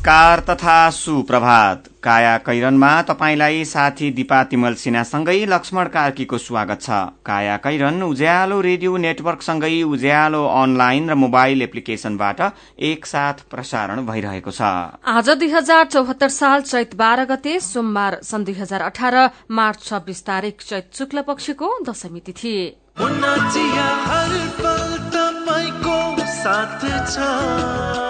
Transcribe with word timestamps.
नमस्कार 0.00 0.40
तथा 0.40 0.90
सुप्रभात। 0.90 1.88
काया 2.02 2.36
कैरनमा 2.40 2.90
तपाईंलाई 3.04 3.64
साथी 3.64 4.10
दिपा 4.10 4.42
तिमल 4.48 4.74
सिन्हासँगै 4.74 5.44
लक्ष्मण 5.46 5.88
कार्कीको 5.92 6.38
स्वागत 6.38 6.80
छ। 6.82 6.88
काया 7.20 7.56
कैरन 7.60 8.02
उज्यालो 8.02 8.60
रेडियो 8.60 8.96
नेटवर्कसँगै 8.96 9.82
उज्यालो 9.84 10.44
अनलाइन 10.56 11.10
र 11.10 11.14
मोबाइल 11.14 11.62
एप्लिकेशनबाट 11.62 12.40
एकसाथ 12.80 13.44
प्रसारण 13.50 14.06
भइरहेको 14.06 14.50
छ। 14.50 14.60
आज 15.04 15.28
दुई 15.36 15.50
हजार 15.52 15.84
चौहत्तर 15.86 16.28
साल 16.30 16.60
चैत 16.64 16.96
बाह्र 16.96 17.24
गते 17.28 17.60
सोमबार 17.60 18.18
सन् 18.24 18.44
दुई 18.44 18.56
हजार 18.56 18.80
अठार 18.82 19.16
मार्च 19.52 19.84
छब्बीस 19.84 20.24
तारीक 20.24 20.56
चैत 20.62 20.96
शुक्ल 20.96 21.22
पक्षको 21.28 21.68
दशमी 21.84 22.20
तिथि। 22.24 22.56
काया 26.88 28.09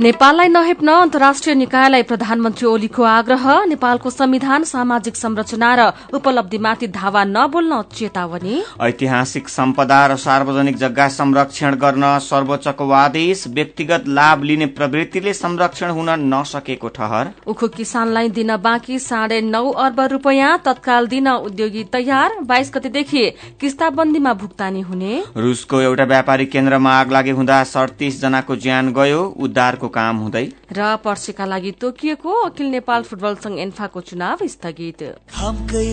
नेपाललाई 0.00 0.48
नहेप्न 0.48 0.88
अन्तर्राष्ट्रिय 0.94 1.54
निकायलाई 1.54 2.02
प्रधानमन्त्री 2.08 2.66
ओलीको 2.68 3.02
आग्रह 3.02 3.46
नेपालको 3.66 4.10
संविधान 4.10 4.64
सामाजिक 4.64 5.16
संरचना 5.16 5.70
र 5.74 5.86
उपलब्धिमाथि 6.14 6.86
धावा 6.88 7.24
नबोल्न 7.26 7.80
चेतावनी। 7.92 8.62
ऐतिहासिक 8.80 9.48
सम्पदा 9.48 9.98
र 10.06 10.16
सार्वजनिक 10.16 10.76
जग्गा 10.78 11.06
संरक्षण 11.10 11.74
गर्न 11.76 12.18
सर्वोच्चको 12.22 12.90
आदेश 12.90 13.42
व्यक्तिगत 13.48 14.04
लाभ 14.08 14.42
लिने 14.42 14.66
प्रवृत्तिले 14.78 15.32
संरक्षण 15.34 15.90
हुन 15.90 16.10
नसकेको 16.30 16.88
ठहर। 16.94 17.32
उखु 17.46 17.68
किसानलाई 17.76 18.28
दिन 18.38 18.56
बाँकी 18.58 18.98
साढे 19.00 19.40
नौ 19.40 19.64
अर्ब 19.86 20.00
रूपियाँ 20.14 20.52
तत्काल 20.64 21.06
दिन 21.08 21.28
उद्योगी 21.28 21.84
तयार 21.92 22.38
बाइस 22.44 22.72
गतेदेखि 22.76 23.24
किस्ताबन्दीमा 23.60 24.34
भुक्तानी 24.36 24.80
हुने। 24.82 25.22
रूसको 25.36 25.80
एउटा 25.80 26.04
व्यापारिक 26.06 26.52
केन्द्रमा 26.52 26.94
आग 27.00 27.12
लागे 27.12 27.36
हुँदा 27.42 27.62
सडतिस 27.66 28.22
जनाको 28.22 28.56
ज्यान 28.58 28.92
गयो 28.94 29.22
उद्धारको 29.40 29.86
काम 29.88 30.16
हुँदै 30.18 30.44
र 30.72 30.96
पर्सीका 31.04 31.44
लागि 31.44 31.72
तोकिएको 31.80 32.30
अखिल 32.44 32.66
नेपाल 32.70 33.02
फुटबल 33.02 33.34
संघ 33.44 33.58
एन्फाको 33.58 34.00
चुनाव 34.00 34.38
स्थगित। 34.46 35.00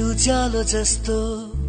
उज्यालो 0.05 0.61
जस्तो 0.63 1.17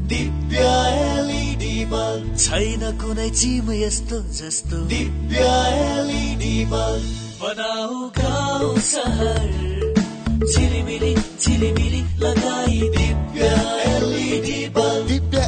दिव्य 0.07 0.59
एलइडी 0.59 1.85
बल्ब। 1.85 2.37
छैन 2.37 2.83
कुनै 3.01 3.29
चिम 3.31 3.67
यस्तो 3.73 4.19
जस्तो। 4.33 4.77
Divya 4.87 5.41
LED 5.85 6.57
bulb. 6.65 7.07
बनाऊ 7.43 8.09
गाउँ 8.19 8.77
सहर। 8.81 9.49
झिलिमिली 10.47 11.15
झिलिमिली 11.15 12.03
लगाई 12.21 12.81
दिव्य 12.97 13.43
एलइडी 13.87 14.61
बल्ब। 14.69 14.96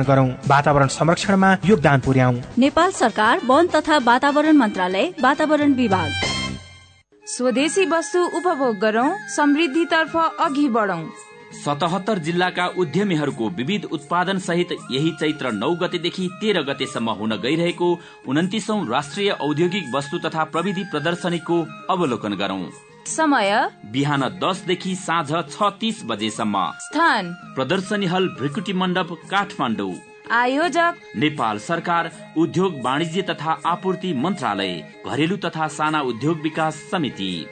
गरौं। 0.00 0.28
वातावरण 0.48 0.86
संरक्षणमा 0.86 1.56
योगदान 1.64 2.00
पुर्याउ। 2.00 2.32
नेपाल 2.58 2.90
सरकार 2.90 3.40
वन 3.44 3.66
तथा 3.66 3.98
वातावरण 3.98 4.56
मन्त्रालय 4.56 5.12
वातावरण 5.20 5.72
विभाग। 5.72 6.10
स्वदेशी 7.26 7.86
वस्तु 7.86 8.18
उपभोग 8.18 8.78
गरौं 8.78 9.28
समृद्धितर्फ 9.36 10.16
अघि 10.16 10.68
बढौं। 10.68 11.04
सतहत्तर 11.64 12.18
जिल्लाका 12.18 12.66
उद्यमीहरूको 12.66 13.48
विविध 13.48 13.84
उत्पादन 13.84 14.38
सहित 14.38 14.68
यही 14.90 15.10
चैत्र 15.10 15.52
नौ 15.52 15.70
गतेदेखि 15.74 16.28
तेह्र 16.40 16.62
गतेसम्म 16.62 17.10
हुन 17.10 17.32
गइरहेको 17.36 18.00
उन्तिसौं 18.28 18.88
राष्ट्रिय 18.88 19.30
औद्योगिक 19.30 19.94
वस्तु 19.94 20.18
तथा 20.18 20.44
प्रविधि 20.44 20.84
प्रदर्शनीको 20.84 21.66
अवलोकन 21.90 22.32
गरौं। 22.32 22.91
समय। 23.06 23.70
बिहान 23.86 24.20
दसदेखि 24.20 24.94
साँझ 24.94 25.32
छ 25.50 25.62
तीस 25.80 26.02
बजेसम्म। 26.04 26.72
स्थान। 26.78 27.32
प्रदर्शनी 27.54 28.06
हल 28.06 28.28
भ्रिकुटी 28.28 28.72
मण्डप 28.72 29.08
काठमाडौँ। 29.30 29.94
आयोजक। 30.30 30.94
नेपाल 31.16 31.58
सरकार 31.58 32.10
उद्योग 32.36 32.80
वाणिज्य 32.82 33.22
तथा 33.22 33.60
आपूर्ति 33.66 34.12
मन्त्रालय 34.12 34.94
घरेलु 35.06 35.36
तथा 35.36 35.68
साना 35.68 36.00
उद्योग 36.00 36.40
विकास 36.40 36.74
समिति। 36.90 37.46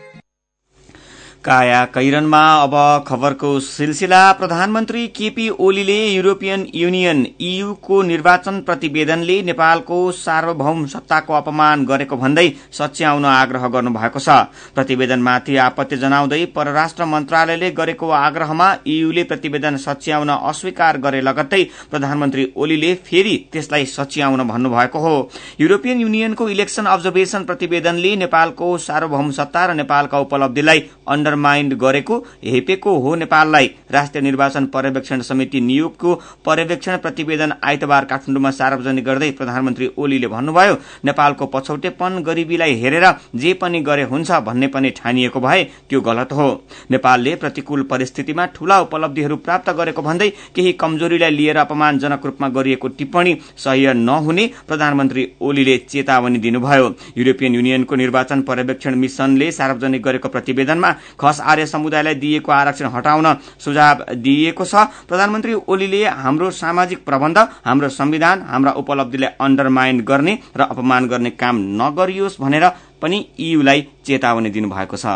काया 1.44 1.84
कैरनमा 1.86 2.40
अब 2.54 2.74
खबरको 3.08 3.50
सिलसिला। 3.60 4.20
प्रधानमन्त्री 4.32 5.06
केपी 5.08 5.48
ओलीले 5.58 5.96
युरोपियन 6.06 6.66
युनियन 6.74 7.24
ईयूको 7.40 8.00
निर्वाचन 8.02 8.58
प्रतिवेदनले 8.60 9.40
नेपालको 9.42 10.00
सार्वभौम 10.14 10.84
सत्ताको 10.86 11.34
अपमान 11.34 11.84
गरेको 11.84 12.16
भन्दै 12.16 12.46
सच्याउन 12.72 13.24
आग्रह 13.26 13.66
गर्नु 13.68 13.90
भएको 13.90 14.18
छ। 14.18 14.28
प्रतिवेदनमाथि 14.74 15.56
आपत्ति 15.58 15.96
जनाउँदै 15.96 16.44
परराष्ट्र 16.56 17.04
मन्त्रालयले 17.06 17.70
गरेको 17.70 18.10
आग्रहमा 18.18 18.68
ईयूले 18.88 19.24
प्रतिवेदन 19.24 19.76
सच्याउन 19.78 20.28
अस्वीकार 20.30 20.98
गरे 20.98 21.20
लगत्तै 21.22 21.62
प्रधानमन्त्री 21.90 22.46
ओलीले 22.56 22.94
फेरि 23.02 23.34
त्यसलाई 23.52 23.86
सच्याउन 23.88 24.46
भन्नुभएको 24.48 24.98
हो। 24.98 25.16
युरोपियन 25.60 26.00
युनियनको 26.00 26.48
इलेक्सन 26.50 26.92
अब्जर्भेशन 26.92 27.44
प्रतिवेदनले 27.44 28.14
नेपालको 28.18 28.76
सार्वभौम 28.80 29.30
सत्ता 29.32 29.66
र 29.66 29.80
नेपालका 29.80 30.18
उपलब्धिलाई 30.20 30.88
अन्डरमाइन्ड 31.30 31.74
गरेको 31.76 32.16
हेपेको 32.44 32.96
हो 33.00 33.14
नेपाललाई 33.14 33.66
राष्ट्रिय 33.92 34.22
निर्वाचन 34.22 34.66
पर्यवेक्षण 34.66 35.20
समिति 35.22 35.60
नियोगको 35.60 36.14
पर्यवेक्षण 36.46 36.96
प्रतिवेदन 36.98 37.52
आइतबार 37.64 38.04
काठमाडौँमा 38.04 38.50
सार्वजनिक 38.50 39.04
गर्दै 39.04 39.30
प्रधानमन्त्री 39.30 39.90
ओलीले 39.96 40.28
भन्नुभयो 40.28 40.74
नेपालको 41.04 41.46
पछौटेपन 41.46 42.22
गरिबीलाई 42.26 42.74
हेरेर 42.80 43.06
जे 43.36 43.52
पनि 43.54 43.80
गरे 43.80 44.04
हुन्छ 44.04 44.30
भन्ने 44.46 44.66
पनि 44.68 44.90
ठानिएको 44.92 45.40
भए 45.40 45.62
त्यो 45.88 46.00
गलत 46.00 46.32
हो। 46.32 46.48
नेपालले 46.90 47.34
प्रतिकूल 47.36 47.82
परिस्थितिमा 47.90 48.46
ठूला 48.54 48.80
उपलब्धिहरू 48.80 49.36
प्राप्त 49.38 49.70
गरेको 49.78 50.02
भन्दै 50.02 50.28
केही 50.56 50.72
कमजोरीलाई 50.82 51.30
लिएर 51.30 51.56
अपमानजनक 51.58 52.26
रूपमा 52.26 52.48
गरिएको 52.50 52.88
टिप्पणी 52.98 53.36
सह्य 53.64 53.92
नहुने 54.00 54.46
प्रधानमन्त्री 54.68 55.26
ओलीले 55.40 55.76
चेतावनी 55.90 56.38
दिनुभयो। 56.38 56.88
युरोपियन 57.18 57.54
युनियनको 57.54 57.94
निर्वाचन 57.96 58.42
पर्यवेक्षण 58.42 58.94
मिशनले 58.96 59.50
सार्वजनिक 59.52 60.02
गरेको 60.02 60.28
प्रतिवेदनमा 60.28 60.90
खस 61.20 61.40
आर्य 61.42 61.66
समुदायलाई 61.66 62.14
दिएको 62.14 62.52
आरक्षण 62.52 62.86
हटाउन 62.94 63.26
सुझाव 63.64 64.04
दिइएको 64.18 64.64
छ। 64.64 64.74
प्रधानमन्त्री 65.08 65.54
ओलीले 65.66 66.04
हाम्रो 66.18 66.50
सामाजिक 66.58 67.04
प्रबन्ध 67.04 67.38
हाम्रो 67.64 67.88
संविधान 67.90 68.42
हाम्रा 68.50 68.72
उपलब्धिलाई 68.82 69.30
अन्डरमाइन 69.40 70.00
गर्ने 70.10 70.34
र 70.56 70.60
अपमान 70.70 71.08
गर्ने 71.08 71.30
काम 71.36 71.56
नगरियोस् 71.80 72.40
भनेर 72.40 72.64
पनि 73.02 73.18
ईयूलाई 73.40 73.86
चेतावनी 74.06 74.50
दिनुभएको 74.50 74.96
छ। 74.96 75.06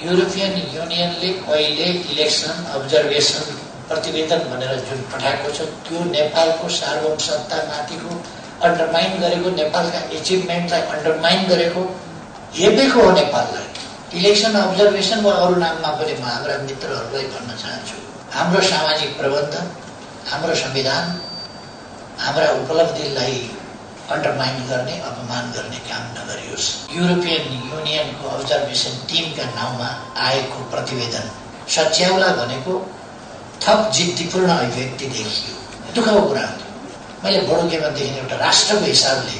युरोपियन 0.00 0.54
युनियनले 0.74 1.28
अहिले 1.48 1.88
इलेक्सन 2.12 2.64
अब्जर्भेसन 2.74 3.44
प्रतिवेदन 3.88 4.40
भनेर 4.50 4.72
जुन 4.86 5.00
पठाएको 5.12 5.50
छ 5.56 5.66
त्यो 5.86 6.04
नेपालको 6.10 6.68
सार्वभौम 6.76 7.18
सत्तामाथिको 7.26 8.10
अन्डरमाइन 8.66 9.12
गरेको 9.22 9.50
नेपालका 9.56 10.00
एचिभमेन्टलाई 10.18 10.82
अन्डरमाइन 10.94 11.46
गरेको 11.48 11.82
हेपेको 12.58 13.02
हो 13.02 13.10
नेपाललाई। 13.12 13.66
इलेक्सन 14.14 14.54
अब्जर्भेसन 14.60 15.20
वा 15.24 15.32
अरू 15.42 15.54
नाममा 15.56 15.90
पनि 15.98 16.14
म 16.14 16.24
हाम्रा 16.24 16.56
मित्रहरूलाई 16.68 17.24
भन्न 17.32 17.56
चाहन्छु। 17.62 17.96
हाम्रो 18.34 18.60
सामाजिक 18.62 19.16
प्रबन्ध 19.18 19.54
हाम्रो 20.30 20.54
संविधान 20.54 21.04
हाम्रा 22.20 22.48
उपलब्धिलाई 22.60 23.38
अन्डरमाइन 24.12 24.58
गर्ने 24.68 24.98
अपमान 25.10 25.50
गर्ने 25.56 25.78
काम 25.88 26.04
नगरियोस्। 26.18 26.68
युरोपियन 26.92 27.44
युनियनको 27.72 28.28
अब्जर्भेसन 28.36 28.94
टिमका 29.08 29.44
नाउँमा 29.56 29.88
आएको 30.28 30.58
प्रतिवेदन 30.72 31.26
सच्याउला 31.74 32.28
भनेको 32.40 32.78
थप 33.64 33.90
जिद्दीपूर्ण 33.96 34.50
अभिव्यक्ति 34.56 35.06
देखियो। 35.16 35.92
दुःखको 35.94 36.20
कुरा 36.28 36.46
हो। 36.46 36.56
मैले 37.24 37.40
बडो 37.48 37.68
के 37.70 37.80
भनेदेखि 37.80 38.18
एउटा 38.20 38.36
राष्ट्रको 38.46 38.84
हिसाबले 38.84 39.36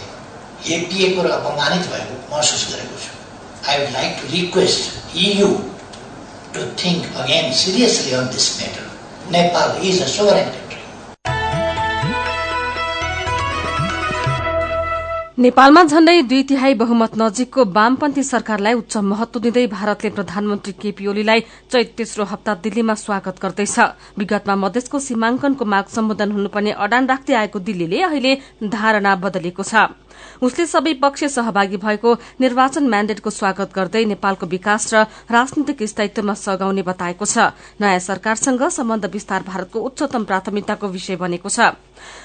हेपिएको 0.69 1.23
र 1.23 1.31
अपमानित 1.41 1.91
भएको 1.93 2.15
महसुस 2.33 2.63
गरेको 2.73 2.97
छु। 3.05 3.22
I 3.65 3.79
would 3.79 3.93
like 3.95 4.15
to 4.21 4.27
request 4.29 5.15
EU 5.15 5.51
to 6.55 6.61
think 6.81 7.05
again 7.15 7.53
seriously 7.53 8.13
on 8.15 8.27
this 8.27 8.47
matter. 8.59 8.87
Nepal 9.33 9.69
is 9.89 10.03
a 10.03 10.07
sovereign 10.15 10.49
country 10.51 10.81
नेपालमा 15.39 15.83
झण्डै 15.85 16.23
दुई 16.31 16.43
तिहाई 16.51 16.75
बहुमत 16.83 17.13
नजिकको 17.23 17.65
वामपन्थी 17.79 18.23
सरकारलाई 18.23 18.75
उच्च 18.83 18.97
महत्व 19.13 19.41
दिँदै 19.47 19.67
भारतले 19.79 20.11
प्रधानमन्त्री 20.19 20.73
केपी 20.83 21.07
ओलीलाई 21.13 21.41
चैत 21.73 21.95
तेस्रो 21.97 22.25
हप्ता 22.33 22.53
दिल्लीमा 22.67 22.95
स्वागत 23.07 23.37
गर्दैछ। 23.43 23.79
विगतमा 24.19 24.55
मधेसको 24.65 24.99
सीमाङ्कनको 25.09 25.65
माग 25.65 25.87
सम्बोधन 25.97 26.29
हुनुपर्ने 26.37 26.73
अडान 26.85 27.05
राख्दै 27.15 27.35
आएको 27.43 27.59
दिल्लीले 27.71 28.03
अहिले 28.11 28.33
धारणा 28.77 29.13
बदलेको 29.25 29.63
छ। 29.63 29.75
उसले 30.43 30.67
सबै 30.67 30.93
पक्ष 31.03 31.25
सहभागी 31.35 31.77
भएको 31.77 32.15
निर्वाचन 32.41 32.89
म्याण्डेटको 32.89 33.31
स्वागत 33.31 33.71
गर्दै 33.75 34.05
नेपालको 34.05 34.47
विकास 34.47 34.93
र 34.95 35.05
राजनीतिक 35.31 35.83
स्थायित्वमा 35.83 36.35
सघाउने 36.35 36.83
बताएको 36.83 37.25
छ। 37.25 37.53
नयाँ 37.81 37.99
सरकारसँग 38.01 38.63
सम्बन्ध 38.69 39.07
विस्तार 39.13 39.43
भारतको 39.43 39.79
उच्चतम 39.81 40.25
प्राथमिकताको 40.25 40.89
विषय 40.89 41.17
बनेको 41.17 41.49
छ। 41.49 41.73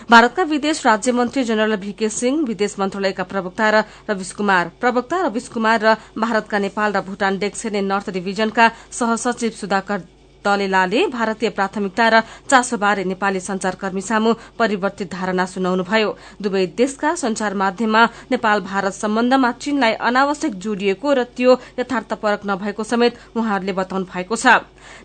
भारतका 0.09 0.43
विदेश 0.43 0.85
राज्य 0.85 1.11
मन्त्री 1.11 1.43
जनरल 1.43 1.75
भीके 1.77 2.09
सिंह 2.09 2.43
विदेश 2.47 2.75
मन्त्रालयका 2.79 3.23
प्रवक्ता 3.23 3.69
र 3.69 3.83
रविश 4.09 4.31
कुमार 4.33 4.71
प्रवक्ता 4.81 5.21
रविश 5.25 5.47
कुमार 5.53 5.79
र 5.85 5.95
भारतका 6.17 6.57
नेपाल 6.59 6.93
र 6.93 7.01
भूटान 7.05 7.37
डेक्सेने 7.39 7.81
नर्थ 7.83 8.09
डिभिजनका 8.09 8.71
सहसचिव 8.91 9.51
सुधाकर 9.53 10.16
दलेलाले 10.45 11.05
भारतीय 11.07 11.49
प्राथमिकता 11.49 12.07
र 12.09 12.21
चासोबारे 12.49 13.03
नेपाली 13.03 13.39
संचारकर्मी 13.39 14.01
सामु 14.01 14.33
परिवर्तित 14.59 15.11
धारणा 15.11 15.45
सुनाउनुभयो। 15.45 16.09
दुवै 16.41 16.65
देशका 16.77 17.15
संचार 17.15 17.53
माध्यममा 17.53 18.03
नेपाल 18.31 18.57
भारत 18.61 18.93
सम्बन्धमा 18.93 19.51
चीनलाई 19.61 19.93
अनावश्यक 20.07 20.53
जोडिएको 20.55 21.13
र 21.13 21.23
त्यो 21.37 21.51
यथार्थपरक 21.79 22.41
नभएको 22.45 22.83
समेत 22.83 23.13
उहाँहरूले 23.35 23.73
बताउनु 23.73 24.05
भएको 24.05 24.35
छ। 24.35 24.47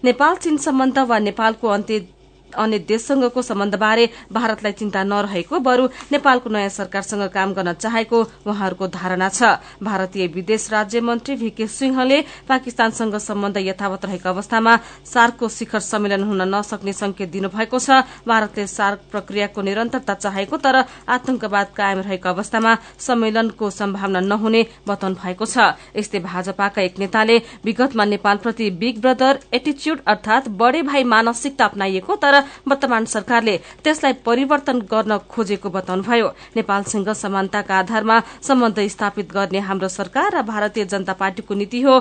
नेपाल 0.04 0.34
चीन 0.36 0.56
सम्बन्ध 0.56 0.98
वा 0.98 1.18
नेपालको 1.18 1.68
अन्त्य 1.68 2.21
अन्य 2.54 2.78
देशसँगको 2.84 3.42
सम्बन्धबारे 3.42 4.08
भारतलाई 4.32 4.72
चिन्ता 4.72 5.02
नरहेको 5.04 5.58
बरू 5.60 5.88
नेपालको 6.12 6.50
नयाँ 6.50 6.68
सरकारसँग 6.70 7.28
काम 7.30 7.52
गर्न 7.54 7.72
चाहेको 7.74 8.18
उहाँहरूको 8.46 8.86
धारणा 8.88 9.28
छ। 9.28 9.42
भारतीय 9.82 10.26
विदेश 10.26 10.68
राज्य 10.72 11.00
मन्त्री 11.00 11.34
भीके 11.36 11.66
सिंहले 11.68 12.20
पाकिस्तानसँग 12.48 13.16
सम्बन्ध 13.18 13.56
यथावत 13.58 14.04
रहेको 14.04 14.28
अवस्थामा 14.28 14.76
सार्कको 15.04 15.48
शिखर 15.48 15.80
सम्मेलन 15.82 16.22
हुन 16.22 16.42
नसक्ने 16.48 16.92
संकेत 16.92 17.30
दिनुभएको 17.30 17.78
छ। 17.78 18.02
भारतले 18.26 18.66
सार्क 18.66 19.00
प्रक्रियाको 19.10 19.62
निरन्तरता 19.62 20.14
चाहेको 20.14 20.56
तर 20.58 20.76
आतंकवाद 21.08 21.68
कायम 21.76 21.98
रहेको 22.00 22.28
अवस्थामा 22.28 22.76
सम्मेलनको 22.98 23.70
सम्भावना 23.72 24.20
नहुने 24.22 24.66
बताउनु 24.88 25.16
भएको 25.16 25.46
छ। 25.46 25.74
यस्तै 25.96 26.20
भाजपाका 26.20 26.82
एक 26.82 26.98
नेताले 26.98 27.36
विगतमा 27.64 28.04
नेपालप्रति 28.04 28.70
बिग 28.72 29.00
ब्रदर 29.00 29.38
एटिच्यूड 29.52 29.98
अर्थात 30.06 30.48
बडे 30.60 30.82
भाइ 30.82 31.04
मानसिकता 31.04 31.64
अप्नाइएको 31.64 32.16
तर 32.16 32.41
वर्तमान 32.68 33.04
सरकारले 33.04 33.56
त्यसलाई 33.84 34.12
परिवर्तन 34.26 34.78
गर्न 34.90 35.18
खोजेको 35.30 35.70
बताउनुभयो। 35.70 36.28
नेपालसँग 36.56 37.08
समानताका 37.14 37.78
आधारमा 37.78 38.16
सम्बन्ध 38.42 38.80
स्थापित 38.88 39.32
गर्ने 39.32 39.58
हाम्रो 39.60 39.88
सरकार 39.88 40.36
र 40.36 40.42
भारतीय 40.42 40.84
जनता 40.84 41.12
पार्टीको 41.12 41.54
नीति 41.54 41.80
हो। 41.82 41.94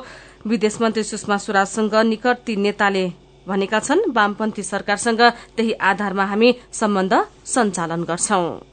विदेश 0.47 0.81
मन्त्री 0.81 1.03
सुषमा 1.03 1.38
स्वराजसँग 1.38 1.95
निकट 2.05 2.38
ती 2.45 2.55
नेताले 2.55 3.05
भनेका 3.47 3.79
छन् 3.79 4.11
वामपन्थी 4.13 4.63
सरकारसँग 4.63 5.21
त्यही 5.55 5.71
आधारमा 5.73 6.25
हामी 6.25 6.55
सम्बन्ध 6.71 7.13
सञ्चालन 7.45 8.03
गर्छौं। 8.03 8.70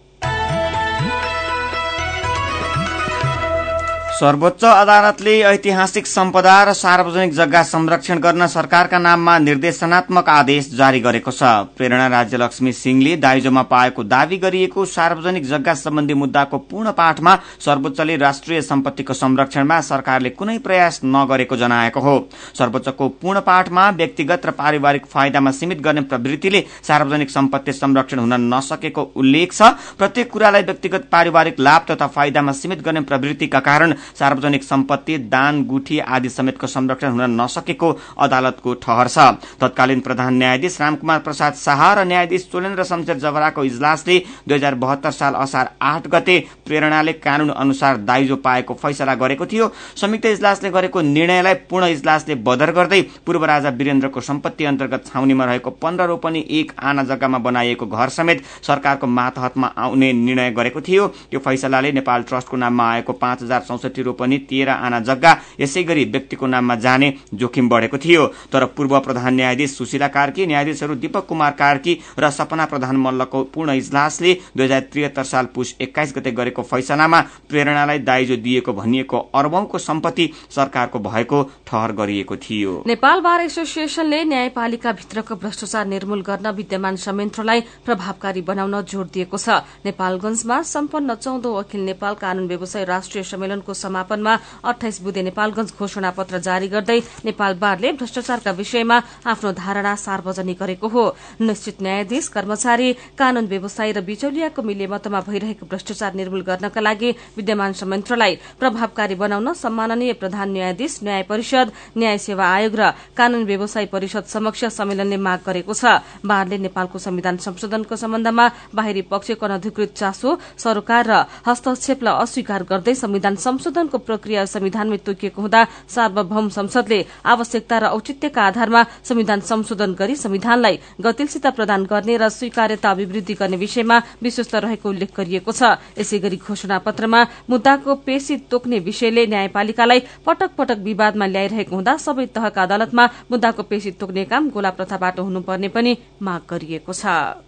सर्वोच्च 4.18 4.64
अदालतले 4.64 5.32
ऐतिहासिक 5.46 6.06
सम्पदा 6.06 6.52
र 6.64 6.72
सार्वजनिक 6.74 7.32
जग्गा 7.32 7.62
संरक्षण 7.64 8.18
गर्न 8.18 8.46
सरकारका 8.48 8.98
नाममा 8.98 9.36
निर्देशनात्मक 9.38 10.28
आदेश 10.28 10.70
जारी 10.74 11.00
गरेको 11.00 11.30
छ। 11.30 11.42
प्रेरणा 11.78 12.06
राज्यलक्ष्मी 12.08 12.72
सिंहले 12.74 13.14
दाइजोमा 13.16 13.62
पाएको 13.64 14.02
दावी 14.04 14.36
गरिएको 14.38 14.84
सार्वजनिक 14.86 15.44
जग्गा 15.46 15.74
सम्बन्धी 15.76 16.14
मुद्दाको 16.14 16.58
पूर्ण 16.60 16.90
पाठमा 16.92 17.34
सर्वोच्चले 17.60 18.16
राष्ट्रिय 18.16 18.62
सम्पत्तिको 18.62 19.14
संरक्षणमा 19.14 19.80
सरकारले 19.82 20.30
कुनै 20.34 20.58
प्रयास 20.66 21.00
नगरेको 21.06 21.56
जनाएको 21.56 22.00
हो। 22.00 22.16
सर्वोच्चको 22.58 23.08
पूर्ण 23.22 23.40
पाठमा 23.46 23.88
व्यक्तिगत 23.92 24.46
र 24.46 24.50
पारिवारिक 24.58 25.06
फाइदामा 25.06 25.50
सीमित 25.52 25.80
गर्ने 25.80 26.02
प्रवृत्तिले 26.10 26.64
सार्वजनिक 26.88 27.30
सम्पत्ति 27.30 27.72
संरक्षण 27.74 28.18
हुन 28.18 28.34
नसकेको 28.50 29.06
उल्लेख 29.14 29.52
छ। 29.52 29.70
प्रत्येक 29.94 30.30
कुरालाई 30.32 30.62
व्यक्तिगत 30.64 31.08
पारिवारिक 31.12 31.60
लाभ 31.60 31.86
तथा 31.90 32.06
फाइदामा 32.18 32.52
सीमित 32.56 32.82
गर्ने 32.82 33.06
प्रवृत्तिका 33.06 33.60
कारण 33.62 33.94
सार्वजनिक 34.14 34.64
सम्पत्ति 34.64 35.18
दान 35.28 35.62
गुठी 35.64 35.98
आदि 36.00 36.28
समेतको 36.28 36.66
संरक्षण 36.68 37.10
हुन 37.10 37.40
नसकेको 37.40 37.92
अदालतको 38.18 38.74
ठहर 38.76 39.08
छ। 39.08 39.18
तत्कालीन 39.60 40.00
प्रधान 40.00 40.34
न्यायाधीश 40.34 40.80
रामकुमार 40.80 41.18
प्रसाद 41.20 41.54
शाह 41.56 41.92
र 41.94 42.04
न्यायाधीश 42.06 42.48
चोलेन्द्र 42.52 42.84
शमशेर 42.84 43.18
जवराको 43.18 43.64
इजलासले 43.64 44.18
दुई 44.48 44.56
हजार 44.56 44.74
बहत्तर 44.76 45.10
साल 45.12 45.34
असार 45.36 45.68
आठ 45.82 46.08
गते 46.08 46.38
प्रेरणाले 46.66 47.12
कानून 47.14 47.50
अनुसार 47.50 47.96
दाइजो 48.04 48.36
पाएको 48.38 48.74
फैसला 48.74 49.14
गरेको 49.16 49.46
थियो। 49.46 49.70
संयुक्त 49.96 50.26
इजलासले 50.26 50.70
गरेको 50.70 51.00
निर्णयलाई 51.02 51.54
पूर्ण 51.70 51.86
इजलासले 51.88 52.34
बदर 52.46 52.70
गर्दै 52.72 53.00
पूर्व 53.26 53.44
राजा 53.44 53.68
वीरेन्द्रको 53.70 54.20
सम्पत्ति 54.20 54.64
अन्तर्गत 54.64 55.06
छाउनीमा 55.06 55.44
रहेको 55.44 55.70
पन्ध्र 55.82 56.06
रोपनी 56.06 56.44
एक 56.50 56.72
आना 56.80 57.02
जग्गामा 57.04 57.38
बनाइएको 57.38 57.86
घर 57.86 58.08
समेत 58.08 58.42
सरकारको 58.62 59.06
मातहतमा 59.08 59.66
आउने 59.78 60.12
निर्णय 60.14 60.50
गरेको 60.52 60.80
थियो। 60.80 61.12
यो 61.34 61.38
फैसलाले 61.40 61.92
नेपाल 61.92 62.22
ट्रस्टको 62.22 62.56
नाममा 62.56 62.90
आएको 62.92 63.12
पाँच 63.14 63.42
हजार 63.42 63.60
चौसठी 63.68 63.97
रोपनी 64.02 64.38
तेह्र 64.48 64.68
आना 64.70 65.00
जग्गा 65.00 65.32
यसै 65.60 65.82
गरी 65.84 66.04
व्यक्तिको 66.06 66.46
नाममा 66.46 66.74
जाने 66.76 67.12
जोखिम 67.34 67.68
बढ़ेको 67.68 67.98
थियो। 67.98 68.26
तर 68.52 68.64
पूर्व 68.76 68.98
प्रधान 69.00 69.34
न्यायाधीश 69.34 69.76
सुशीला 69.76 70.08
कार्की 70.08 70.46
न्यायाधीशहरू 70.46 70.94
दीपक 70.96 71.26
कुमार 71.28 71.52
कार्की 71.54 71.98
र 72.18 72.30
सपना 72.30 72.64
प्रधान 72.66 72.96
मल्लको 72.98 73.42
पूर्ण 73.54 73.72
इजलासले 73.74 74.34
दुई 74.56 74.64
हजार 74.64 74.80
त्रिहत्तर 74.92 75.24
साल 75.24 75.46
पुष 75.54 75.72
एक्काइस 75.80 76.14
गते 76.16 76.30
गरेको 76.32 76.62
फैसलामा 76.64 77.20
प्रेरणालाई 77.48 77.98
दाइजो 78.00 78.36
दिएको 78.38 78.72
भनिएको 78.72 79.18
अर्बौंको 79.34 79.78
सम्पत्ति 79.80 80.28
सरकारको 80.50 80.98
भएको 81.00 81.42
ठहर 81.66 81.92
गरिएको 81.92 82.36
थियो। 82.38 82.82
नेपाल 82.86 83.20
बार 83.20 83.40
एसोसिएसनले 83.40 84.22
न्यायपालिका 84.24 84.92
भित्रको 84.92 85.34
भ्रष्टाचार 85.36 85.86
निर्मूल 85.86 86.22
गर्न 86.22 86.50
विद्यमान 86.52 86.96
संयन्त्रलाई 86.98 87.60
प्रभावकारी 87.86 88.42
बनाउन 88.42 88.80
जोड़ 88.82 89.06
दिएको 89.06 89.38
छ। 89.38 89.62
नेपालगंजमा 89.84 90.60
सम्पन्न 90.64 91.14
चौधौं 91.16 91.54
अखिल 91.58 91.80
नेपाल 91.84 92.14
कानून 92.14 92.46
व्यवसाय 92.48 92.84
राष्ट्रिय 92.84 93.24
सम्मेलनको 93.24 93.74
समापनमा 93.88 94.36
अठाइस 94.68 95.00
बुधे 95.02 95.22
नेपालगंज 95.22 95.72
घोषणा 95.80 96.10
पत्र 96.12 96.38
जारी 96.44 96.68
गर्दै 96.68 96.98
नेपाल 97.24 97.52
बारले 97.58 97.92
भ्रष्टाचारका 97.98 98.50
विषयमा 98.52 98.96
आफ्नो 99.26 99.52
धारणा 99.56 99.94
सार्वजनिक 99.96 100.58
गरेको 100.60 100.88
हो। 100.88 101.04
निश्चित 101.40 101.80
न्यायाधीश 101.82 102.28
कर्मचारी 102.28 102.92
कानून 103.18 103.46
व्यवसायी 103.48 103.92
र 103.92 104.00
बिचौलियाको 104.04 104.62
मिलेमतमा 104.62 105.20
भइरहेको 105.28 105.66
भ्रष्टाचार 105.66 106.14
निर्मूल 106.14 106.42
गर्नका 106.48 106.80
लागि 106.80 107.10
विद्यमान 107.36 107.72
संयन्त्रलाई 107.72 108.34
प्रभावकारी 108.60 109.14
बनाउन 109.14 109.52
सम्माननीय 109.54 110.12
प्रधान 110.20 110.48
न्यायाधीश 110.52 110.98
न्याय 111.02 111.22
परिषद 111.30 111.72
न्याय 111.96 112.18
सेवा 112.18 112.44
आयोग 112.46 112.74
र 112.76 112.90
कानून 113.16 113.44
व्यवसाय 113.44 113.86
परिषद 113.88 114.24
समक्ष 114.28 114.64
सम्मेलनले 114.76 115.16
माग 115.16 115.40
गरेको 115.46 115.72
छ। 115.72 116.04
बारले 116.26 116.58
नेपालको 116.58 116.98
संविधान 116.98 117.36
संशोधनको 117.38 117.96
सम्बन्धमा 117.96 118.46
बाहिरी 118.74 119.02
पक्षको 119.08 119.46
अनधिकृत 119.46 119.94
चासो 119.96 120.38
सरोकार 120.58 121.04
र 121.08 121.12
हस्तक्षेपलाई 121.46 122.14
अस्वीकार 122.22 122.62
गर्दै 122.70 122.94
संविधान 122.94 123.34
संशोधनको 123.78 123.98
प्रक्रिया 123.98 124.44
संविधानमै 124.44 124.96
तोकिएको 125.06 125.42
हुँदा 125.42 125.62
सार्वभौम 125.86 126.48
संसदले 126.50 126.98
आवश्यकता 127.24 127.78
र 127.78 127.84
औचित्यका 127.94 128.42
आधारमा 128.42 128.82
संविधान 129.06 129.40
संशोधन 129.40 129.94
गरी 129.94 130.16
संविधानलाई 130.18 130.78
गतिशीलता 130.98 131.50
प्रदान 131.50 131.84
गर्ने 131.86 132.16
र 132.18 132.28
स्वीकार्यता 132.28 132.90
अभिवृद्धि 132.90 133.34
गर्ने 133.34 133.56
विषयमा 133.56 133.96
विश्वस्त 134.22 134.54
रहेको 134.56 134.88
उल्लेख 134.88 135.10
गरिएको 135.16 135.52
छ। 135.52 135.78
यसै 135.94 136.18
गरी 136.18 136.36
घोषणा 136.42 136.78
पत्रमा 136.82 137.20
मुद्दाको 137.50 137.94
पेशी 138.02 138.36
तोक्ने 138.50 138.78
विषयले 138.82 139.26
न्यायपालिकालाई 139.26 140.00
पटक 140.26 140.50
पटक 140.58 140.78
विवादमा 140.82 141.26
ल्याइरहेको 141.26 141.74
हुँदा 141.74 141.96
सबै 142.02 142.26
तहका 142.34 142.62
अदालतमा 142.62 143.04
मुद्दाको 143.30 143.62
पेशी 143.62 143.90
तोक्ने 143.94 144.24
काम 144.26 144.50
गोला 144.50 144.70
प्रथाबाट 144.74 145.20
हुनुपर्ने 145.20 145.68
पनि 145.70 145.92
माग 146.18 146.42
गरिएको 146.50 146.92
छ। 146.92 147.46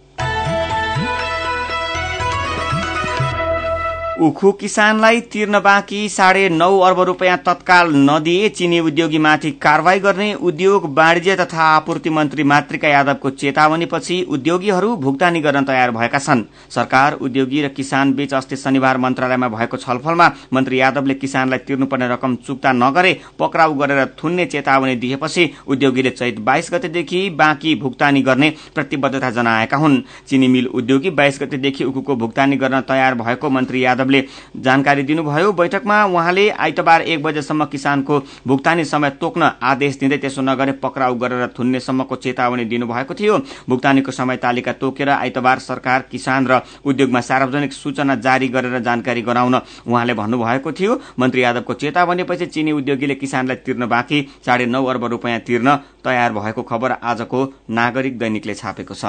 उखु 4.21 4.51
किसानलाई 4.51 5.19
तिर्न 5.33 5.59
बाँकी 5.59 5.99
साढे 6.09 6.49
नौ 6.49 6.77
अर्ब 6.79 6.99
रूपियाँ 7.01 7.37
तत्काल 7.37 7.93
नदिए 7.99 8.49
चिनी 8.49 8.79
उद्योगीमाथि 8.79 9.51
कारवाही 9.61 9.99
गर्ने 9.99 10.33
उद्योग 10.41 10.83
वाणिज्य 10.97 11.35
तथा 11.35 11.63
आपूर्ति 11.65 12.09
मन्त्री 12.09 12.43
मातृका 12.43 12.87
यादवको 12.87 13.29
चेतावनीपछि 13.31 14.21
उद्योगीहरू 14.29 14.95
भुक्तानी 14.95 15.41
गर्न 15.41 15.63
तयार 15.63 15.91
भएका 15.91 16.19
छन्। 16.19 16.43
सरकार 16.69 17.13
उद्योगी 17.19 17.61
र 17.61 17.69
किसान 17.69 18.13
बीच 18.13 18.33
अस्ति 18.33 18.55
शनिबार 18.55 18.97
मन्त्रालयमा 18.97 19.47
भएको 19.47 19.77
छलफलमा 19.77 20.29
मन्त्री 20.53 20.79
यादवले 20.79 21.13
किसानलाई 21.13 21.59
तिर्नुपर्ने 21.65 22.07
रकम 22.07 22.35
चुक्ता 22.45 22.71
नगरे 22.73 23.17
पक्राउ 23.39 23.73
गरेर 23.73 24.05
थुन्ने 24.23 24.45
चेतावनी 24.45 24.95
दिएपछि 24.97 25.49
उद्योगीले 25.67 26.09
चैत 26.11 26.39
बाइस 26.41 26.69
गतेदेखि 26.73 27.23
बाँकी 27.39 27.75
भुक्तानी 27.81 28.21
गर्ने 28.21 28.53
प्रतिबद्धता 28.75 29.31
जनाएका 29.31 29.77
हुन्। 29.77 29.99
चिनी 30.29 30.47
मिल 30.47 30.67
उद्योगी 30.67 31.09
बाइस 31.09 31.41
गतेदेखि 31.41 31.83
उखुको 31.83 32.15
भुक्तानी 32.17 32.57
गर्न 32.57 32.81
तयार 32.87 33.15
भएको 33.15 33.49
मन्त्री 33.49 33.85
यादव 33.85 34.09
यादवले 34.11 34.61
जानकारी 34.61 35.03
दिनुभयो। 35.03 35.51
बैठकमा 35.53 36.03
उहाँले 36.05 36.49
आइतबार 36.51 37.01
एक 37.03 37.23
बजेसम्म 37.23 37.65
किसानको 37.65 38.19
भुक्तानी 38.47 38.85
समय 38.85 39.09
तोक्न 39.21 39.51
आदेश 39.63 39.97
दिँदै 39.99 40.17
त्यसो 40.17 40.41
नगरे 40.41 40.71
पक्राउ 40.83 41.15
गरेर 41.15 41.47
थुन्नेसम्मको 41.49 42.15
चेतावनी 42.15 42.65
दिनुभएको 42.65 43.13
थियो। 43.13 43.37
भुक्तानीको 43.69 44.11
समय 44.11 44.37
तालिका 44.37 44.73
तोकेर 44.73 45.09
आइतबार 45.11 45.59
सरकार 45.61 46.05
किसान 46.11 46.47
र 46.47 46.61
उद्योगमा 46.85 47.21
सार्वजनिक 47.21 47.73
सूचना 47.73 48.15
जारी 48.17 48.47
गरेर 48.49 48.79
जानकारी 48.81 49.21
गराउन 49.21 49.55
उहाँले 49.87 50.13
भन्नुभएको 50.13 50.71
थियो। 50.71 50.99
मन्त्री 51.19 51.43
यादवको 51.43 51.73
चेतावनीपछि 51.75 52.45
चिनी 52.47 52.71
उद्योगीले 52.73 53.15
किसानलाई 53.15 53.55
तिर्न 53.65 53.87
बाँकी 53.87 54.19
साढे 54.45 54.65
नौ 54.65 54.85
अर्ब 54.85 55.05
रूपियाँ 55.05 55.39
तिर्न 55.41 55.75
तयार 56.03 56.33
भएको 56.33 56.61
खबर 56.63 56.91
आजको 56.93 57.39
नागरिक 57.69 58.17
दैनिकले 58.19 58.53
छापेको 58.55 58.93
छ। 58.93 59.05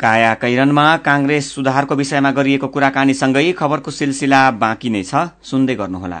काया 0.00 0.34
कैरनमा 0.34 0.96
कांग्रेस 0.96 1.54
सुधारको 1.54 1.94
विषयमा 1.94 2.30
गरिएको 2.30 2.68
कुराकानीसँगै 2.68 3.52
खबरको 3.52 3.90
सिलसिला 3.90 4.50
बाँकी 4.50 4.90
नै 4.90 5.02
छ। 5.02 5.14
सुन्दै 5.42 5.74
गर्नुहोला। 5.74 6.20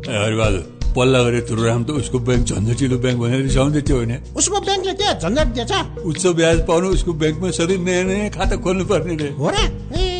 प्रणालीले 0.00 0.24
हरिबहादुर 0.24 0.64
पल्ला 0.96 1.22
गरे 1.22 1.40
तुरुराम 1.48 1.82
त 1.84 1.90
उसको 2.02 2.18
ब्याङ्क 2.26 2.44
झन्झटिलो 2.50 2.96
ब्याङ्क 2.98 3.18
भनेर 3.22 3.40
रिसाउँदै 3.46 3.80
थियो 3.86 3.96
होइन? 3.96 4.12
उसको 4.36 4.56
ब्याङ्कले 4.66 4.92
के 5.00 5.06
झन्झट 5.22 5.48
दिएछ। 5.56 5.72
उच्च 6.10 6.24
ब्याज 6.38 6.58
पाउनु 6.68 6.86
उसको 6.96 7.12
ब्याङ्कमा 7.20 7.50
सधैँ 7.58 7.78
नयाँ 7.78 8.04
नयाँ 8.04 8.30
खाता 8.36 8.56
खोल्नु 8.64 8.84
पर्ने 8.90 9.14
रे। 9.22 9.30
हो 9.38 9.48
र? 9.54 10.19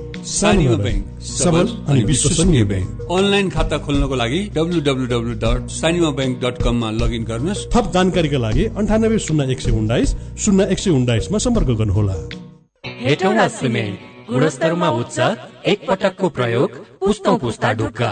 सानीमा 0.25 0.75
ब्याङ्क 0.77 1.21
सबल 1.25 1.67
अनि 1.89 2.03
विश्वसनीय 2.03 2.63
ब्याङ्क 2.63 3.11
अनलाइन 3.11 3.49
खाता 3.49 3.77
खोल्नको 3.85 4.15
लागि 4.15 4.39
W 4.55 4.81
W 4.87 5.05
W 5.13 5.33
dot 5.43 5.69
Sanima 5.71 6.09
bank 6.19 6.35
dot 6.43 6.61
कममा 6.63 6.89
लगइन 6.91 7.23
गर्नुहोस्। 7.31 7.65
थप 7.73 7.91
जानकारीका 7.93 8.37
लागि 8.37 8.65
अन्ठानब्बे 8.77 9.19
शून्य 9.27 9.51
एक 9.51 9.61
सय 9.61 9.71
उन्नाइस 9.71 10.15
शून्य 10.43 10.67
एक 10.71 10.79
सय 10.79 10.89
उन्नाइसमा 10.91 11.37
सम्पर्क 11.45 11.69
गर्नुहोला। 11.81 12.15
हेटौँडा 13.01 13.47
सिमेन्ट 13.57 14.29
गुणस्तरमा 14.29 14.89
उच्च 15.01 15.17
एक 15.67 15.87
पटकको 15.87 16.29
प्रयोग 16.29 16.69
पुस्तौँ 17.01 17.37
पुस्ता 17.39 17.73
ढुक्का। 17.73 18.11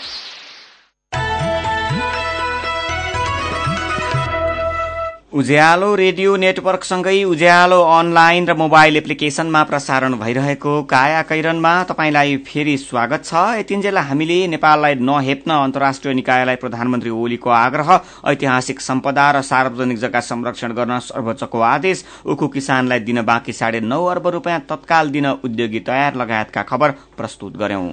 उज्यालो 5.31 5.93
रेडियो 5.95 6.35
नेटवर्कसँगै 6.35 7.23
उज्यालो 7.23 7.79
अनलाइन 7.89 8.47
र 8.47 8.53
मोबाइल 8.53 8.97
एप्लिकेशनमा 8.97 9.61
प्रसारण 9.63 10.13
भइरहेको 10.19 10.73
काया 10.83 11.21
कैरनमा 11.29 11.71
तपाईँलाई 11.91 12.35
फेरि 12.47 12.75
स्वागत 12.77 13.23
छ। 13.25 13.43
यतिन्जेल 13.59 13.97
हामीले 13.99 14.39
नेपाललाई 14.47 14.95
नहेप्न 15.01 15.51
अन्तर्राष्ट्रिय 15.51 16.13
निकायलाई 16.13 16.55
प्रधानमन्त्री 16.55 17.09
ओलीको 17.15 17.49
आग्रह 17.49 17.91
ऐतिहासिक 18.27 18.81
सम्पदा 18.81 19.29
र 19.31 19.41
सार्वजनिक 19.51 19.97
जग्गा 20.03 20.19
संरक्षण 20.31 20.73
गर्न 20.75 20.99
सर्वोच्चको 21.07 21.59
आदेश 21.69 22.03
उखु 22.27 22.47
किसानलाई 22.51 22.99
दिन 23.07 23.21
बाँकी 23.23 23.53
साढे 23.55 23.79
नौ 23.87 24.03
अर्ब 24.11 24.27
रूपियाँ 24.35 24.59
तत्काल 24.69 25.09
दिन 25.11 25.27
उद्योगी 25.31 25.79
तयार 25.87 26.15
लगायतका 26.17 26.63
खबर 26.67 26.91
प्रस्तुत 27.15 27.57
गर्यौं। 27.57 27.87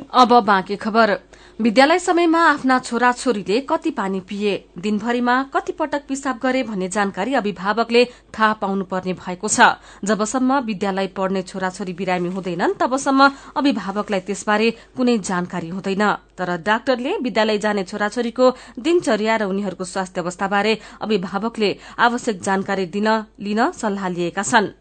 विद्यालय 1.60 1.98
समयमा 1.98 2.40
आफ्ना 2.48 2.78
छोराछोरीले 2.78 3.58
कति 3.60 3.90
पानी 3.90 4.20
पिए 4.20 4.52
दिनभरिमा 4.78 5.34
कति 5.54 5.72
पटक 5.72 6.02
पिसाब 6.08 6.38
गरे 6.42 6.62
भन्ने 6.62 6.88
जानकारी 6.88 7.34
अभिभावकले 7.34 8.04
थाहा 8.30 8.52
पाउनुपर्ने 8.62 9.12
भएको 9.14 9.48
छ। 9.48 9.66
जबसम्म 10.04 10.58
विद्यालय 10.62 11.06
पढ्ने 11.18 11.42
छोराछोरी 11.42 11.92
बिरामी 11.92 12.28
हुँदैनन् 12.30 12.78
तबसम्म 12.78 13.30
अभिभावकलाई 13.58 14.20
त्यसबारे 14.20 14.70
कुनै 14.96 15.18
जानकारी 15.20 15.68
हुँदैन। 15.68 16.04
तर 16.38 16.56
डाक्टरले 16.62 17.18
विद्यालय 17.18 17.58
जाने 17.58 17.84
छोराछोरीको 17.84 18.50
दिनचर्या 18.78 19.36
र 19.36 19.50
उनीहरूको 19.50 19.84
स्वास्थ्य 19.84 20.20
अवस्थाबारे 20.20 20.78
अभिभावकले 21.02 21.76
आवश्यक 21.98 22.36
जानकारी 22.40 22.86
दिन 22.86 23.08
लिन 23.42 23.70
सल्लाह 23.74 24.08
लिएका 24.08 24.42
छन्। 24.42 24.74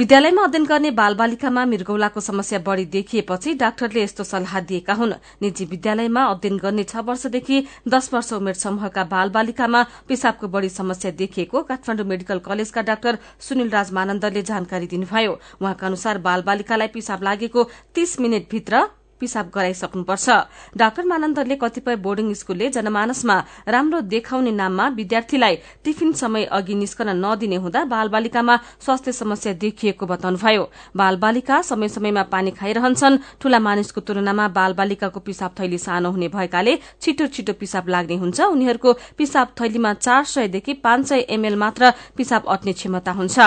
विद्यालयमा 0.00 0.42
अध्ययन 0.42 0.64
गर्ने 0.64 0.90
बालबालिकामा 0.96 1.64
मृगौलाको 1.66 2.20
समस्या 2.20 2.58
बढ़ी 2.58 2.84
देखिएपछि 2.88 3.52
डाक्टरले 3.60 4.02
यस्तो 4.02 4.24
सल्लाह 4.24 4.60
दिएका 4.64 4.94
हुन्। 4.94 5.12
निजी 5.42 5.64
विद्यालयमा 5.66 6.22
अध्ययन 6.24 6.56
गर्ने 6.56 6.84
छ 6.84 7.04
वर्षदेखि 7.04 7.58
दश 7.86 8.08
वर्ष 8.12 8.32
उमेर 8.32 8.54
समूहका 8.56 9.04
बालबालिकामा 9.04 9.82
पिसाबको 10.08 10.48
बढ़ी 10.48 10.68
समस्या 10.70 11.10
देखिएको 11.20 11.62
काठमाडौँ 11.62 12.06
मेडिकल 12.06 12.38
कलेजका 12.40 12.82
डाक्टर 12.82 13.18
सुनिल 13.44 13.68
राज 13.70 13.92
मानन्दरले 13.92 14.42
जानकारी 14.42 14.86
दिनुभयो। 14.86 15.32
उहाँका 15.60 15.86
अनुसार 15.86 16.18
बालबालिकालाई 16.24 16.88
पिसाब 16.96 17.22
लागेको 17.22 17.68
तीस 17.94 18.18
मिनटभित्र 18.20 18.82
पिसाब 19.20 19.50
गराइसक्नुपर्छ। 19.54 20.28
डाक्टर 20.76 21.04
मानन्दरले 21.06 21.56
कतिपय 21.56 21.96
बोर्डिङ 21.98 22.32
स्कूलले 22.34 22.68
जनमानसमा 22.70 23.36
राम्रो 23.68 24.00
देखाउने 24.10 24.52
नाममा 24.52 24.88
विद्यार्थीलाई 24.96 25.56
टिफिन 25.84 26.12
समय 26.14 26.44
अघि 26.50 26.74
निस्कन 26.74 27.08
नदिने 27.16 27.56
हुँदा 27.56 27.84
बालबालिकामा 27.86 28.56
स्वास्थ्य 28.80 29.12
समस्या 29.12 29.52
देखिएको 29.60 30.06
बताउनुभयो। 30.06 30.64
बालबालिका 30.96 31.60
समय 31.62 31.88
समयमा 31.90 32.22
पानी 32.32 32.50
खाइरहन्छन्। 32.52 33.18
ठूला 33.40 33.58
मानिसको 33.60 34.00
तुलनामा 34.02 34.48
बालबालिकाको 34.50 35.20
पिसाब 35.20 35.54
थैली 35.60 35.78
सानो 35.78 36.10
हुने 36.10 36.28
भएकाले 36.28 36.78
छिटो 37.02 37.26
छिटो 37.28 37.52
पिसाब 37.60 37.88
लाग्ने 37.88 38.16
हुन्छ। 38.16 38.40
उनीहरूको 38.40 38.92
पिसाब 39.18 39.54
थैलीमा 39.60 39.92
चार 39.96 40.24
सयदेखि 40.26 40.72
पाँच 40.80 41.06
सय 41.08 41.26
एमएल 41.30 41.56
मात्र 41.56 41.92
पिसाब 42.16 42.44
अट्ने 42.48 42.72
क्षमता 42.72 43.12
हुन्छ। 43.12 43.38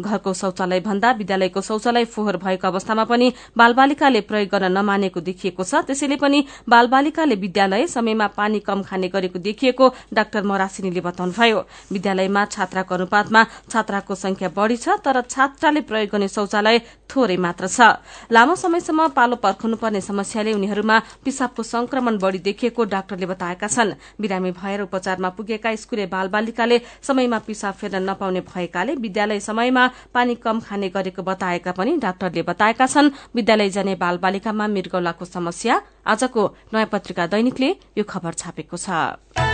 घरको 0.00 0.32
शौचालय 0.34 0.80
भन्दा 0.80 1.10
विद्यालयको 1.12 1.60
शौचालय 1.60 2.04
फोहोर 2.06 2.36
भएको 2.36 2.66
अवस्थामा 2.68 3.04
पनि 3.04 3.32
बालबालिकाले 3.56 4.20
प्रयोग 4.22 4.48
गर्न 4.50 4.72
नमानेको 4.72 5.19
देखिएको 5.20 5.64
छ। 5.64 5.82
त्यसैले 5.86 6.16
पनि 6.16 6.44
बालबालिकाले 6.68 7.34
विद्यालय 7.36 7.86
समयमा 7.88 8.26
पानी 8.36 8.58
कम 8.60 8.82
खाने 8.82 9.08
गरेको 9.08 9.38
देखिएको 9.38 9.84
डाक्टर 10.12 10.42
मरासिनीले 10.42 11.00
बताउनुभयो। 11.00 11.58
विद्यालयमा 11.92 12.44
छात्राको 12.46 12.94
अनुपातमा 12.94 13.44
छात्राको 13.70 14.14
संख्या 14.16 14.48
बढ़ी 14.50 14.76
छ 14.76 14.98
तर 15.00 15.20
छात्राले 15.22 15.80
प्रयोग 15.82 16.08
गर्ने 16.10 16.28
शौचालय 16.28 16.78
थोरै 17.10 17.36
मात्र 17.38 17.66
छ। 17.68 17.80
लामो 18.30 18.54
समयसम्म 18.56 19.08
पालो 19.10 19.36
पर्खनुपर्ने 19.36 20.00
समस्याले 20.00 20.52
उनीहरूमा 20.52 20.98
पिसाबको 21.24 21.62
संक्रमण 21.64 22.18
बढ़ी 22.18 22.38
देखिएको 22.40 22.84
डाक्टरले 22.86 23.26
बताएका 23.26 23.66
छन्। 23.68 23.94
बिरामी 24.20 24.50
भएर 24.52 24.80
उपचारमा 24.82 25.28
पुगेका 25.30 25.74
स्कूले 25.76 26.06
बाल 26.06 26.28
बालिकाले 26.30 26.80
समयमा 27.02 27.38
पिसाब 27.46 27.74
फेर्न 27.74 28.02
नपाउने 28.10 28.40
भएकाले 28.46 28.94
विद्यालय 28.96 29.40
समयमा 29.40 29.86
पानी 30.14 30.34
कम 30.36 30.60
खाने 30.60 30.88
गरेको 30.90 31.22
बताएका 31.22 31.72
पनि 31.72 31.96
डाक्टरले 31.98 32.42
बताएका 32.42 32.86
छन्। 32.86 33.10
विद्यालय 33.34 33.70
जाने 33.70 33.94
बाल 33.96 34.18
बालिकामा 34.18 34.66
मृगौलाको 35.10 35.24
समस्या 35.26 35.74
आजको 36.06 36.42
नयाँ 36.72 36.88
पत्रिका 36.92 37.26
दैनिकले 37.26 37.70
यो 37.98 38.04
खबर 38.06 38.32
छापेको 38.34 38.76
छ। 38.76 39.49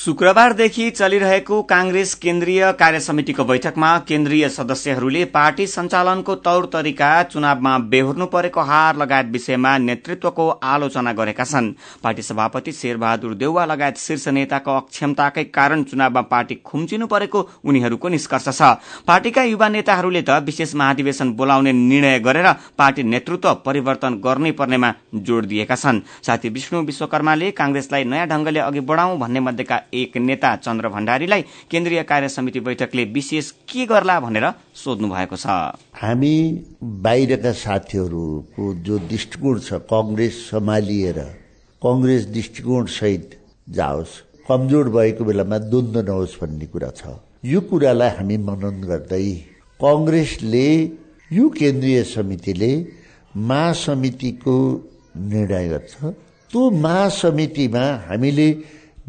शुक्रबारदेखि 0.00 0.88
चलिरहेको 0.90 1.60
कांग्रेस 1.62 2.14
केन्द्रीय 2.14 2.60
कार्य 2.72 3.00
समितिको 3.00 3.44
बैठकमा 3.44 3.88
केन्द्रीय 4.08 4.48
सदस्यहरूले 4.48 5.24
पार्टी 5.26 5.66
सञ्चालनको 5.66 6.34
तौर 6.36 6.68
तरिका 6.72 7.10
चुनावमा 7.22 7.76
बेहोर्नु 7.90 8.26
परेको 8.26 8.60
हार 8.60 8.96
लगायत 8.96 9.26
विषयमा 9.26 9.76
नेतृत्वको 9.78 10.48
आलोचना 10.48 11.12
गरेका 11.12 11.44
छन्। 11.44 11.68
पार्टी 12.02 12.22
सभापति 12.22 12.72
शेरबहादुर 12.72 13.34
देउवा 13.34 13.64
लगायत 13.64 13.98
शीर्ष 13.98 14.26
नेताको 14.30 14.76
अक्षमताकै 14.76 15.44
कारण 15.50 15.82
चुनावमा 15.82 16.20
पार्टी 16.32 16.54
खुम्चिनु 16.64 17.06
परेको 17.06 17.46
उनीहरूको 17.64 18.08
निष्कर्ष 18.08 18.48
छ। 18.50 18.72
पार्टीका 19.06 19.42
युवा 19.42 19.68
नेताहरूले 19.68 20.22
त 20.22 20.40
विशेष 20.46 20.74
महाधिवेशन 20.74 21.32
बोलाउने 21.34 21.72
निर्णय 21.74 22.18
गरेर 22.20 22.50
पार्टी 22.78 23.02
नेतृत्व 23.04 23.54
परिवर्तन 23.66 24.20
गर्नै 24.24 24.52
पर्नेमा 24.54 24.92
जोड़ 25.28 25.44
दिएका 25.44 25.76
छन्। 25.76 26.00
साथी 26.22 26.48
विष्णु 26.48 26.82
विश्वकर्माले 26.88 27.50
कांग्रेसलाई 27.52 28.04
नयाँ 28.06 28.26
ढंगले 28.28 28.60
अघि 28.60 28.80
बढ़ाउँ 28.88 29.18
भन्ने 29.18 29.40
मध्येका 29.42 29.80
एक 29.94 30.16
नेता 30.16 30.54
चन्द्र 30.56 30.88
भण्डारीलाई 30.88 31.42
केन्द्रीय 31.70 32.02
कार्य 32.02 32.28
समिति 32.28 32.60
बैठकले 32.60 33.04
विशेष 33.14 33.50
के 33.68 33.86
गर्ला 33.86 34.18
भनेर 34.20 34.46
सोध्नु 34.74 35.08
भएको 35.08 35.36
छ। 35.36 35.46
हामी 36.00 36.34
बाहिरका 37.04 37.52
साथीहरूको 37.64 38.74
जो 38.86 38.98
दृष्टिकोण 39.10 39.58
छ 39.58 39.80
कङ्ग्रेस 39.92 40.34
सम्हालिएर 40.50 41.18
कङ्ग्रेस 41.82 42.26
दृष्टिकोण 42.34 42.86
सहित 42.98 43.38
जाओस् 43.68 44.14
कमजोर 44.48 44.88
भएको 44.90 45.24
बेलामा 45.24 45.58
द्वन्द्व 45.70 46.00
नहोस् 46.00 46.38
भन्ने 46.40 46.66
कुरा 46.66 46.90
छ। 46.96 47.18
यो 47.44 47.60
कुरालाई 47.70 48.10
हामी 48.16 48.36
मनन 48.48 48.80
गर्दै 48.88 49.26
कङ्ग्रेसले 49.80 50.68
यो 51.32 51.48
केन्द्रीय 51.60 52.02
समितिले 52.04 52.72
महासमितिको 53.48 54.56
निर्णय 55.30 55.68
गर्छ। 55.68 55.94
त्यो 56.50 56.60
महासमितिमा 56.84 57.84
हामीले 58.08 58.48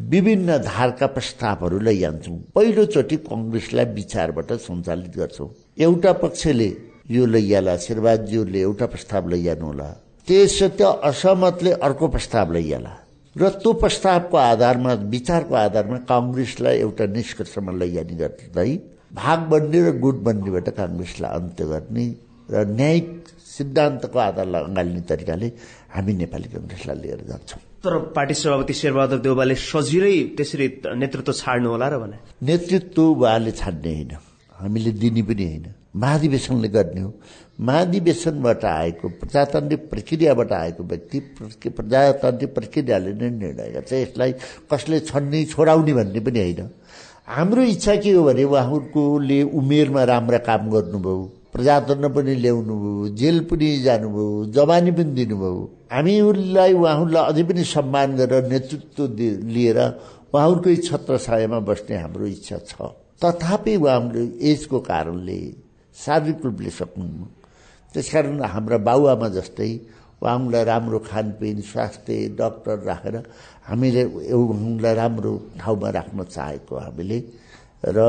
विभिन्न 0.09 0.57
धारका 0.63 1.07
प्रस्तावहरू 1.15 1.79
लैजान्छौँ। 1.87 2.37
पहिलोचोटि 2.55 3.15
कङ्ग्रेसलाई 3.29 3.85
विचारबाट 3.99 4.49
सञ्चालित 4.67 5.13
गर्छौँ। 5.17 5.49
एउटा 5.85 6.11
पक्षले 6.23 6.69
यो 7.11 7.25
लैजाला 7.25 7.75
शेरबाजीहरूले 7.85 8.59
एउटा 8.59 8.85
प्रस्ताव 8.93 9.29
लैजानु 9.29 9.65
होला 9.65 9.87
त्यसो 10.27 10.89
असहमतले 11.09 11.71
अर्को 11.85 12.07
प्रस्ताव 12.07 12.51
लैजाला 12.55 12.93
र 13.35 13.49
त्यो 13.63 13.71
प्रस्तावको 13.83 14.37
आधारमा 14.37 14.93
विचारको 15.15 15.55
आधारमा 15.55 15.97
काङ्ग्रेसलाई 16.11 16.77
एउटा 16.85 17.05
निष्कर्षमा 17.15 17.71
लैजाने 17.81 18.15
गर्दै 18.21 18.71
भाग 19.15 19.39
बन्ने 19.51 19.79
र 19.87 19.91
गुट 20.03 20.17
बन्नेबाट 20.27 20.67
काङ्ग्रेसलाई 20.79 21.31
अन्त्य 21.39 21.65
गर्ने 21.71 22.05
र 22.51 22.65
न्यायिक 22.79 23.09
सिद्धान्तको 23.55 24.19
आधार 24.19 24.47
अँगाल्ने 24.67 25.01
तरिकाले 25.09 25.47
हामी 25.95 26.13
नेपाली 26.21 26.47
कङ्ग्रेसलाई 26.55 26.97
लिएर 27.03 27.21
जान्छौँ। 27.31 27.70
तर 27.83 27.97
पार्टी 28.15 28.33
सभापति 28.33 28.73
शेरबहादुर 28.73 29.19
देउबाले 29.19 29.55
सजिलै 29.57 30.37
त्यसरी 30.37 30.67
नेतृत्व 31.01 31.33
छाड्नु 31.33 31.69
होला 31.69 31.87
र 31.89 31.97
भने? 31.97 32.17
नेतृत्व 32.45 33.01
उहाँले 33.01 33.51
छाड्ने 33.51 33.93
होइन। 33.93 34.11
हामीले 34.53 34.91
दिने 35.01 35.21
पनि 35.25 35.45
होइन। 35.45 35.65
महाधिवेशनले 35.97 36.67
गर्ने 36.69 37.01
हो। 37.01 37.13
महाधिवेशनबाट 37.59 38.65
आएको 38.65 39.09
प्रजातान्त्रिक 39.21 39.89
प्रक्रियाबाट 39.89 40.51
आएको 40.53 40.83
व्यक्ति 40.83 41.19
प्रजातान्त्रिक 41.65 42.53
प्रक्रियाले 42.53 43.13
नै 43.17 43.29
निर्णय 43.33 43.69
गर्छ 43.73 43.93
यसलाई 43.93 44.31
कसले 44.71 44.99
छन्ने 45.09 45.43
छोडाउने 45.49 45.93
भन्ने 45.93 46.19
पनि 46.21 46.39
होइन। 46.39 46.69
हाम्रो 47.27 47.61
इच्छा 47.65 47.95
के 47.95 48.11
हो 48.11 48.23
भने 48.23 48.43
उहाँहरूकोले 48.43 49.41
उमेरमा 49.57 50.03
राम्रा 50.03 50.37
काम 50.45 50.69
गर्नुभयो। 50.69 51.17
प्रजातन्त्र 51.53 52.09
पनि 52.15 52.33
ल्याउनु 52.43 52.73
भयो 52.81 53.07
जेल 53.19 53.37
पनि 53.49 53.67
जानुभयो 53.85 54.45
जवानी 54.55 54.91
पनि 54.97 55.11
दिनुभयो। 55.19 55.61
हामीहरूलाई 55.91 56.73
उहाँहरूलाई 56.73 57.23
अझै 57.31 57.43
पनि 57.49 57.63
सम्मान 57.75 58.09
गरेर 58.19 58.43
नेतृत्व 58.51 59.01
लिएर 59.55 59.79
उहाँहरूकै 60.31 60.75
छत्र 60.87 61.17
छायामा 61.25 61.59
बस्ने 61.67 61.95
हाम्रो 62.03 62.25
इच्छा 62.35 62.57
छ। 62.69 62.73
तथापि 63.21 63.75
उहाँहरूले 63.75 64.23
एजको 64.49 64.77
कारणले 64.79 65.39
शारीरिक 65.95 66.39
रूपले 66.45 66.71
सक्नु। 66.79 67.07
त्यसकारण 67.93 68.39
हाम्रा 68.53 68.77
बाबुआमा 68.87 69.27
जस्तै 69.37 69.71
उहाँलाई 70.23 70.63
राम्रो 70.71 70.99
खानपिन 71.11 71.57
स्वास्थ्य 71.67 72.15
डक्टर 72.39 72.77
राखेर 72.87 73.15
हामीले 73.67 74.03
उहाँलाई 74.31 74.93
राम्रो 74.95 75.31
ठाउँमा 75.59 75.89
राख्न 75.97 76.19
चाहेको 76.31 76.73
हामीले 76.79 77.17
र 77.91 77.99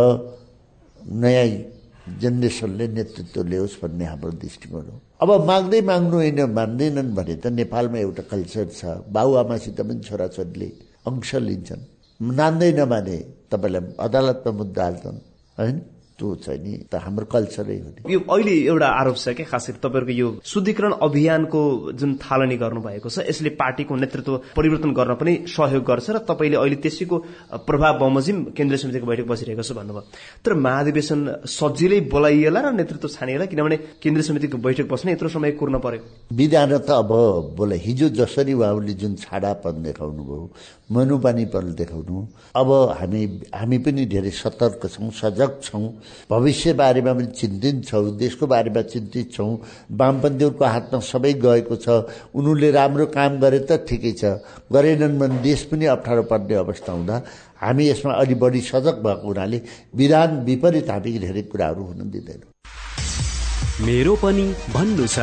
नयाँ 1.02 1.48
जेनेरेसनले 2.20 2.86
नेतृत्व 2.88 3.42
ल्याओस् 3.42 3.80
भन्ने 3.82 4.04
हाम्रो 4.04 4.32
दृष्टिकोण 4.42 4.84
हो। 4.90 4.96
अब 5.22 5.30
माग्दै 5.46 5.80
माग्नु 5.80 6.16
होइन 6.16 6.40
मान्दैनन् 6.58 7.14
भने 7.14 7.34
त 7.36 7.46
नेपालमा 7.46 7.98
एउटा 7.98 8.22
कल्चर 8.32 8.66
छ। 8.68 8.80
बाबुआमासित 9.14 9.80
पनि 9.80 10.00
छोराछोरीले 10.00 10.68
अंश 11.06 11.30
लिन्छन्। 11.34 11.82
मान्दैन 12.20 12.80
भने 12.84 13.16
तपाईँलाई 13.50 13.82
अदालतमा 13.98 14.52
मुद्दा 14.58 14.82
हाल्छन् 14.84 15.18
होइन? 15.58 15.76
त्यो 16.22 16.34
छ 16.38 16.48
नि? 16.62 16.72
त 16.86 16.94
हाम्रो 17.02 17.26
कल्चरै 17.34 17.76
हो 17.82 18.10
यो 18.10 18.20
अहिले 18.30 18.54
एउटा 18.70 18.88
आरोप 19.02 19.16
छ 19.18 19.34
क्या 19.34 19.46
खास 19.50 19.66
गरी 19.68 19.78
तपाईँहरूको 19.82 20.14
यो 20.14 20.28
शुद्धिकरण 20.46 20.92
अभियानको 21.02 21.60
जुन 21.98 22.10
थालनी 22.22 22.56
गर्नुभएको 22.62 23.08
छ 23.10 23.26
यसले 23.26 23.50
पार्टीको 23.58 23.92
नेतृत्व 23.96 24.32
परिवर्तन 24.54 24.90
गर्न 24.94 25.14
पनि 25.18 25.32
सहयोग 25.50 25.82
गर्छ 25.82 26.06
र 26.10 26.18
तपाईँले 26.30 26.56
अहिले 26.62 26.76
त्यसैको 26.84 27.16
प्रभाव 27.66 27.98
बमोजिम 27.98 28.36
केन्द्रीय 28.56 28.78
समितिको 28.78 29.06
बैठक 29.06 29.26
बसिरहेको 29.26 29.62
छ 29.62 29.72
भन्नुभयो। 29.74 30.02
तर 30.44 30.52
महाधिवेशन 30.54 31.18
सजिलै 31.50 32.00
बोलाइएला 32.06 32.60
र 32.60 32.72
नेतृत्व 32.78 33.08
छानिएला 33.08 33.46
किनभने 33.50 33.76
केन्द्रीय 33.98 34.26
समितिको 34.28 34.56
बैठक 34.62 34.86
बस्ने 34.86 35.12
यत्रो 35.12 35.28
समय 35.28 35.50
कुर्न 35.58 35.78
पर्यो। 35.82 36.00
विधान 36.38 36.78
त 36.78 36.90
अब 37.02 37.12
बोला 37.58 37.76
हिजो 37.82 38.08
जसरी 38.14 38.52
उहाँले 38.52 38.94
जुन 38.94 39.14
छाडापन 39.18 39.82
देखाउनु 39.82 40.22
भयो 40.22 40.44
मनुपानीपन 40.92 41.66
देखाउनु। 41.74 42.16
अब 42.56 42.68
हामी 43.00 43.22
हामी 43.54 43.78
पनि 43.84 44.04
धेरै 44.06 44.30
सतर्क 44.30 44.82
छौँ 44.86 45.10
सजग 45.10 45.52
छौँ। 45.62 45.86
भविष्य 46.30 46.72
बारेमा 46.72 47.12
पनि 47.12 47.26
चिन्तित 47.32 47.76
छौँ 47.88 48.16
देशको 48.16 48.46
बारेमा 48.46 48.82
चिन्तित 48.92 49.32
छौँ 49.32 49.52
वामपन्थीहरूको 49.90 50.64
हातमा 50.64 51.00
सबै 51.02 51.32
गएको 51.44 51.76
छ। 51.76 51.86
उनीहरूले 52.36 52.70
राम्रो 52.70 53.06
काम 53.16 53.32
गरे 53.40 53.60
त 53.64 53.84
ठिकै 53.88 54.12
छ। 54.12 54.22
गरेनन् 54.72 55.18
भने 55.18 55.40
देश 55.42 55.60
पनि 55.72 55.86
अप्ठ्यारो 55.96 56.22
पर्ने 56.28 56.54
अवस्था 56.60 56.92
हुँदा 56.92 57.16
हामी 57.62 57.88
यसमा 57.88 58.12
अलि 58.12 58.34
बढी 58.34 58.60
सजग 58.60 58.96
भएको 59.00 59.26
हुनाले 59.26 59.58
विधान 59.96 60.30
विपरीत 60.44 60.90
हामी 60.90 61.18
धेरै 61.18 61.42
कुराहरू 61.48 61.82
हुन 61.88 62.10
दिँदैनौँ। 62.10 62.50
मेरो 63.86 64.14
पनि 64.22 64.44
भन्नु 64.74 65.06
छ। 65.06 65.18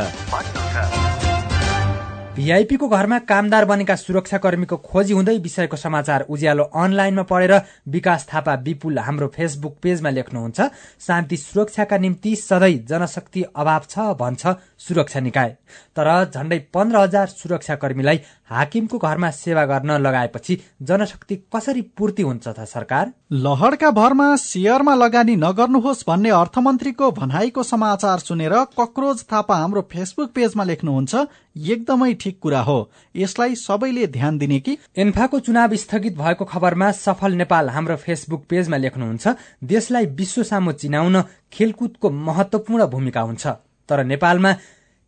भिआइपीको 2.40 2.88
घरमा 2.88 3.18
कामदार 3.28 3.66
बनेका 3.66 3.96
सुरक्षाकर्मीको 3.98 4.76
खोजी 4.80 5.14
हुँदै 5.14 5.36
विषयको 5.44 5.78
समाचार 5.78 6.22
उज्यालो 6.32 6.64
अनलाइनमा 6.74 7.24
पढेर 7.28 7.54
विकास 7.92 8.28
थापा 8.32 8.54
विपुल 8.64 9.00
हाम्रो 9.00 9.28
फेसबुक 9.36 9.76
पेजमा 9.84 10.10
लेख्नुहुन्छ 10.10 10.68
शान्ति 11.08 11.38
सुरक्षाका 11.38 11.98
निम्ति 11.98 12.36
सधैँ 12.38 12.78
जनशक्ति 12.88 13.44
अभाव 13.44 13.82
छ 13.90 14.08
भन्छ 14.16 14.56
सुरक्षा 14.80 15.20
निकाय। 15.20 15.50
तर 15.96 16.08
झण्डै 16.26 16.60
पन्ध्र 16.74 16.98
हजार 16.98 17.28
सुरक्षाकर्मीलाई 17.30 18.22
हाकिमको 18.50 18.98
घरमा 18.98 19.30
सेवा 19.32 19.66
गर्न 19.66 19.92
लगाएपछि 19.98 20.58
जनशक्ति 20.82 21.36
कसरी 21.56 21.82
पूर्ति 21.98 22.24
हुन्छ 22.24 22.48
त 22.48 22.66
सरकार? 22.66 23.12
लहरका 23.32 23.92
भरमा 23.92 24.36
सेयरमा 24.36 24.96
लगानी 24.96 25.36
नगर्नुहोस् 25.36 26.04
भन्ने 26.08 26.30
अर्थमन्त्रीको 26.30 27.12
भनाइको 27.12 27.64
समाचार 27.64 28.20
सुनेर 28.20 28.54
कक्रोज 28.80 29.24
थापा 29.24 29.56
हाम्रो 29.56 29.82
फेसबुक 29.92 30.32
पेजमा 30.32 30.64
लेख्नुहुन्छ 30.64 31.16
एकदमै 31.58 32.14
ठिक 32.14 32.40
कुरा 32.40 32.62
हो। 32.62 32.80
यसलाई 33.16 33.56
सबैले 33.56 34.08
ध्यान 34.08 34.38
दिने 34.38 34.60
कि? 34.60 34.78
एन्फाको 34.98 35.40
चुनाव 35.40 35.76
स्थगित 35.76 36.18
भएको 36.18 36.46
खबरमा 36.46 36.92
सफल 36.92 37.34
नेपाल 37.34 37.70
हाम्रो 37.70 37.96
फेसबुक 37.96 38.46
पेजमा 38.50 38.78
लेख्नुहुन्छ 38.78 39.28
देशलाई 39.64 40.06
विश्व 40.06 40.44
सामु 40.44 40.72
चिनाउन 40.72 41.22
खेलकुदको 41.54 42.10
महत्वपूर्ण 42.10 42.86
भूमिका 42.86 43.22
हुन्छ। 43.22 43.48
तर 43.90 44.04
नेपालमा 44.04 44.54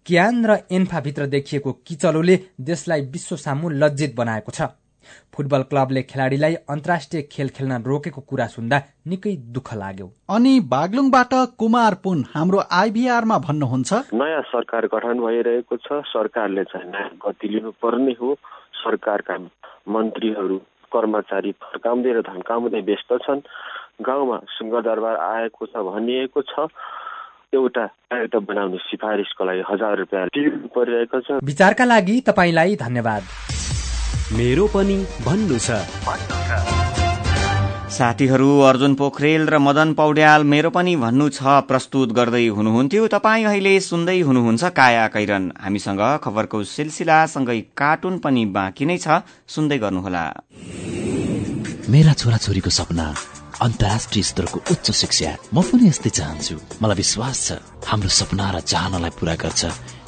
क्यान 0.06 0.46
र 0.46 0.58
एन्फाभित्र 0.72 1.26
देखिएको 1.28 1.72
किचलोले 1.88 2.36
देशलाई 2.62 3.02
विश्व 3.14 3.36
सामु 3.36 3.70
लज्जित 3.70 4.16
बनाएको 4.16 4.52
छ। 4.52 4.62
फुटबल 5.34 5.64
क्लबले 5.64 6.02
खेलाड़ीलाई 6.04 6.56
अन्तर्राष्ट्रिय 6.70 7.22
खेल 7.32 7.50
खेल्न 7.50 7.82
रोकेको 7.84 8.22
कुरा 8.22 8.48
सुन्दा 8.48 8.78
निकै 9.08 9.36
दुःख 9.54 9.74
लाग्यो। 9.74 10.08
अनि 10.30 10.54
बागलुङबाट 10.74 11.34
कुमार 11.58 11.94
पुन 12.04 12.24
हाम्रो 12.34 12.60
आइभीआरमा 12.72 13.38
भन्नुहुन्छ? 13.38 13.92
नयाँ 14.14 14.42
सरकार 14.50 14.86
गठन 14.94 15.20
भइरहेको 15.22 15.78
छ। 15.78 16.02
सरकारले 16.06 16.64
चाहिँ 16.64 16.90
नयाँ 16.92 17.10
गति 17.22 17.48
लिनुपर्ने 17.48 18.16
हो। 18.22 18.34
सरकारका 18.82 19.38
मन्त्रीहरू 19.90 20.58
कर्मचारी 20.94 21.52
फर्काउँदै 21.62 22.12
र 22.12 22.22
धन्काउँदै 22.22 22.82
व्यस्त 22.82 23.14
छन्। 23.22 23.46
गाउँमा 24.02 24.38
सिंहदरबार 24.58 25.16
आएको 25.16 25.66
छ 25.66 25.74
भनिएको 25.78 26.42
छ। 26.42 26.68
एउटा 27.54 27.86
कार्यक्रम 27.86 28.46
बनाउने 28.46 28.78
सिफारिसको 28.78 29.46
लागि 29.46 29.64
हजार 29.72 29.98
रुपियाँ 30.00 30.28
तिर्नु 30.36 30.68
परिरहेको 30.76 31.20
छ। 31.20 31.40
विचारका 31.44 31.86
लागि 31.86 32.16
तपाईँलाई 32.28 32.76
धन्यवाद। 32.76 33.24
मेरो 34.38 34.68
पनि 34.72 34.98
भन्नु 35.26 35.58
छ। 35.60 35.68
साथीहरू 37.92 38.50
अर्जुन 38.64 38.94
पोखरेल 38.96 39.44
र 39.52 39.60
मदन 39.60 39.94
पौड्याल 40.00 40.44
मेरो 40.48 40.70
पनि 40.72 40.96
भन्नु 40.96 41.28
छ 41.30 41.60
प्रस्तुत 41.68 42.16
गर्दै 42.16 42.48
हुनुहुन्थ्यो। 42.48 43.08
तपाईँ 43.08 43.46
अहिले 43.46 43.74
सुन्दै 43.80 44.20
हुनुहुन्छ 44.22 44.64
काया 44.72 45.08
कैरन। 45.12 45.52
हामीसँग 45.60 46.02
खबरको 46.24 46.64
सिलसिलासँगै 46.64 47.60
कार्टुन 47.76 48.18
पनि 48.24 48.46
बाँकी 48.56 48.86
नै 48.86 48.98
छ। 48.98 49.28
सुन्दै 49.48 49.78
गर्नुहोला। 49.84 50.24
मेरा 51.92 52.14
छोराछोरीको 52.16 52.70
सपना 52.70 53.06
अन्तर्राष्ट्रिय 53.62 54.24
स्तरको 54.24 54.60
उच्च 54.72 54.92
शिक्षा। 54.92 55.32
म 55.54 55.62
पनि 55.62 55.88
यस्तै 55.88 56.10
चाहन्छु। 56.10 56.56
मलाई 56.82 56.98
विश्वास 56.98 57.38
छ 57.48 57.50
हाम्रो 57.88 58.10
सपना 58.10 58.46
र 58.52 58.60
चाहनालाई 58.72 59.12
पूरा 59.20 59.36
गर्छ 59.44 59.62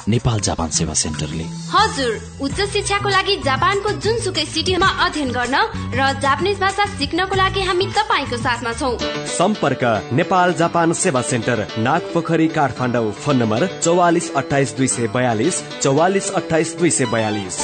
नेपाल 0.04 0.40
जापान 0.46 0.68
सेवा 0.68 0.94
सेन्टरले। 0.94 1.44
हजुर 1.72 2.12
उच्च 2.44 2.58
शिक्षाको 2.72 3.08
लागि 3.08 3.36
जापानको 3.44 3.90
जुनसुकै 4.04 4.44
सिटीमा 4.44 4.88
अध्ययन 5.04 5.30
गर्न 5.32 5.56
र 5.96 6.00
जापानिज 6.20 6.58
भाषा 6.60 6.84
सिक्नको 6.98 7.34
लागि 7.34 7.62
हामी 7.68 7.86
तपाईँको 7.96 8.36
साथमा 8.36 8.72
छौ। 8.80 8.90
सम्पर्क 9.32 9.84
Nepal 10.12 10.52
Japan 10.60 10.92
Sewa 10.92 11.22
centre 11.24 11.66
Nagpokhari 11.80 12.48
Kathmandu 12.52 13.12
phone 13.24 13.36
number 13.42 13.66
चौवालिस 13.80 14.30
अठाइस 14.36 14.76
दुई 14.76 14.88
सय 14.88 15.08
बयालिस 15.16 15.62
चौवालिस 15.80 16.30
अठाइस 16.42 16.76
दुई 16.78 16.90
सय 16.90 17.06
बयालिस। 17.12 17.56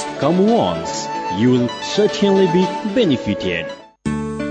You'll 1.41 1.69
certainly 1.95 2.49
be 2.53 2.63
benefited. 2.95 3.80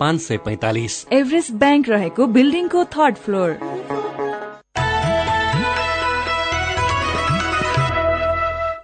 पाँच 0.00 0.20
सय 0.20 0.36
पैतालिस। 0.44 0.94
एभरेस्ट 1.12 1.52
ब्याङ्क 1.54 1.88
रहेको 1.88 2.26
बिल्डिङको 2.28 2.84
थर्ड 2.96 3.16
फ्लोर। 3.18 3.58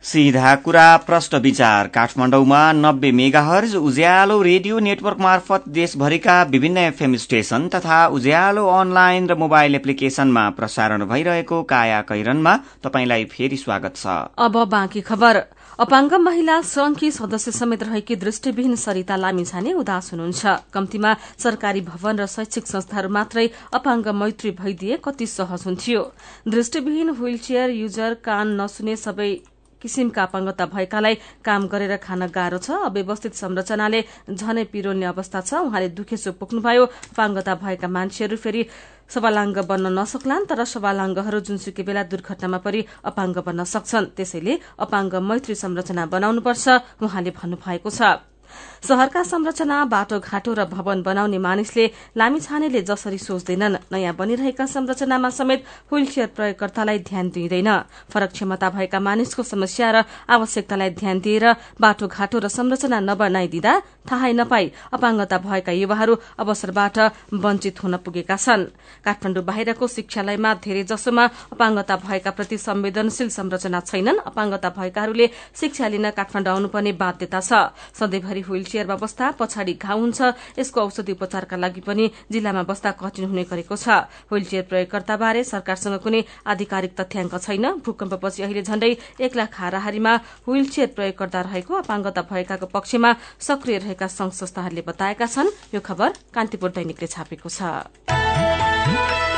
सीधा 0.02 0.54
कुरा 0.64 0.86
प्रष्ट 1.06 1.34
विचार। 1.34 1.86
काठमाडौँमा 1.88 2.60
नब्बे 2.72 3.10
मेगाहर्ज 3.12 3.74
उज्यालो 3.76 4.40
रेडियो 4.42 4.78
नेटवर्क 4.78 5.18
मार्फत 5.20 5.68
देशभरिका 5.68 6.42
विभिन्न 6.50 6.78
एफएम 6.78 7.16
स्टेशन 7.16 7.68
तथा 7.68 8.06
उज्यालो 8.08 8.66
अनलाइन 8.70 9.28
र 9.28 9.34
मोबाइल 9.34 9.74
एप्लिकेशनमा 9.74 10.48
प्रसारण 10.50 11.04
भइरहेको 11.06 11.62
काया 11.62 12.00
कैरनमा 12.02 12.56
तपाईंलाई 12.84 13.24
फेरि 13.32 13.56
स्वागत 13.56 13.96
छ। 13.96 14.06
अब 14.38 14.64
बाँकी 14.68 15.00
खबर। 15.00 15.44
अपाङ्ग 15.82 16.12
महिला 16.14 16.60
संघकी 16.62 17.10
सदस्य 17.10 17.50
समेत 17.50 17.82
रहेकी 17.82 18.16
दृष्टिविहीन 18.16 18.74
सरिता 18.76 19.16
लामिछाने 19.16 19.72
उदास 19.74 20.12
हुनुहुन्छ। 20.12 20.70
कम्तीमा 20.70 21.14
सरकारी 21.42 21.80
भवन 21.82 22.22
र 22.22 22.26
शैक्षिक 22.30 22.66
संस्थाहरू 22.66 23.08
मात्रै 23.10 23.46
अपाङ्ग 23.74 24.08
मैत्री 24.14 24.50
भइदिए 24.62 25.02
कति 25.02 25.26
सहज 25.26 25.62
हुन्थ्यो। 25.66 26.02
दृष्टिविहीन 26.46 27.10
व्हील 27.10 27.38
चेयर 27.38 27.70
युजर 27.82 28.14
कान 28.22 28.60
नसुने 28.60 28.96
सबै 28.96 29.30
किसिमका 29.82 30.22
अपाङ्गता 30.22 30.64
भएकालाई 30.70 31.14
काम 31.42 31.62
गरेर 31.66 31.96
खान 31.98 32.22
गाह्रो 32.30 32.58
छ। 32.62 32.70
अव्यवस्थित 32.88 33.34
संरचनाले 33.34 34.00
झनै 34.30 34.64
पिरोल्ने 34.72 35.06
अवस्था 35.10 35.40
छ। 35.42 35.50
उहाँले 35.66 35.88
दुखेसो 35.98 36.38
पुग्नुभयो। 36.38 36.84
अपाङ्गता 37.12 37.52
भएका 37.58 37.88
मान्छेहरू 37.90 38.36
फेरि 38.38 38.62
सवालाङ्ग 39.10 39.58
बन्न 39.68 39.86
नसक्लान् 39.98 40.48
तर 40.48 40.60
सवालाङ्गहरू 40.64 41.38
जुनसुकै 41.46 41.82
बेला 41.82 42.02
दुर्घटनामा 42.08 42.58
परि 42.64 42.80
अपाङ्ग 43.04 43.36
बन्न 43.42 43.60
सक्छन्। 43.66 44.14
त्यसैले 44.16 44.52
अपाङ्ग 44.78 45.12
मैत्री 45.20 45.54
संरचना 45.54 46.06
बनाउनुपर्छ 46.06 46.64
उहाँले 47.02 47.30
भन्नुभएको 47.36 47.90
छ। 47.90 48.31
शहरका 48.82 49.22
संरचना 49.22 49.84
बाटोघाटो 49.86 50.52
र 50.54 50.64
भवन 50.66 51.02
बनाउने 51.02 51.38
मानिसले 51.38 51.84
लामिछानेले 52.16 52.82
जसरी 52.82 53.18
सोच्दैनन्। 53.18 53.76
नयाँ 53.92 54.14
बनिरहेका 54.14 54.66
संरचनामा 54.66 55.30
समेत 55.30 55.60
व्हील 55.92 56.06
चेयर 56.06 56.28
प्रयोगकर्तालाई 56.36 56.98
ध्यान 57.08 57.30
दिइँदैन। 57.30 57.70
फरक 58.10 58.30
क्षमता 58.32 58.68
भएका 58.70 59.00
मानिसको 59.00 59.42
समस्या 59.42 59.90
र 59.90 59.96
आवश्यकतालाई 60.28 60.90
ध्यान 60.98 61.20
दिएर 61.20 61.44
बाटोघाटो 61.80 62.38
र 62.38 62.48
संरचना 62.48 62.98
नबनाइदिँदा 63.00 63.72
थाहै 64.02 64.32
नपाई 64.34 64.64
अपाङ्गता 64.92 65.36
भएका 65.38 65.72
युवाहरू 65.72 66.14
अवसरबाट 66.42 66.98
वञ्चित 67.34 67.82
हुन 67.82 67.94
पुगेका 68.02 68.36
छन्। 68.36 68.62
काठमाडौँ 69.06 69.44
बाहिरको 69.46 69.86
शिक्षालयमा 69.86 70.50
धेरै 70.58 70.82
जसोमा 70.90 71.24
अपाङ्गता 71.54 71.94
भएका 72.02 72.30
प्रति 72.34 72.56
संवेदनशील 72.58 73.28
संरचना 73.30 73.80
छैनन्। 73.80 74.26
अपाङ्गता 74.26 74.68
भएकाहरूले 74.74 75.26
शिक्षा 75.54 75.86
लिन 75.88 76.10
काठमाडौँ 76.18 76.52
आउनुपर्ने 76.54 76.92
बाध्यता 76.98 77.40
छ। 77.40 77.50
सधैँभरि 77.94 78.41
व्हील 78.42 78.64
चेयरमा 78.64 78.96
बस्दा 78.96 79.30
पछाडि 79.38 79.74
घाउ 79.78 79.98
हुन्छ। 80.00 80.20
यसको 80.58 80.80
औषधि 80.80 81.12
उपचारका 81.12 81.56
लागि 81.56 81.80
पनि 81.86 82.10
जिल्लामा 82.32 82.62
बस्दा 82.68 82.90
कठिन 83.00 83.24
हुने 83.30 83.44
गरेको 83.50 83.76
छ। 83.76 83.88
व्हील 84.30 84.44
चेयर 84.44 84.64
प्रयोगकर्ता 84.70 85.16
बारे 85.16 85.44
सरकारसँग 85.44 85.96
कुनै 86.02 86.20
आधिकारिक 86.46 86.92
तथ्याङ्क 87.00 87.34
छैन। 87.38 87.66
भूकम्पपछि 87.80 88.42
अहिले 88.42 88.62
झण्डै 88.62 88.92
एक 89.20 89.32
लाख 89.36 89.50
हाराहारीमा 89.58 90.12
व्हील 90.46 90.66
चेयर 90.68 90.88
प्रयोगकर्ता 90.96 91.40
रहेको 91.48 91.72
अपाङ्गता 91.82 92.22
भएकाको 92.30 92.66
पक्षमा 92.70 93.10
सक्रिय 93.40 93.78
रहेका 93.78 94.06
संघ 94.08 94.32
संस्थाहरूले 94.32 94.82
बताएका 94.86 95.26
छन्। 95.26 95.48
यो 95.74 95.80
खबर 95.80 96.10
कान्तिपुर 96.34 96.70
दैनिकले 96.76 97.06
छापेको 97.08 97.48
छ। 97.48 99.31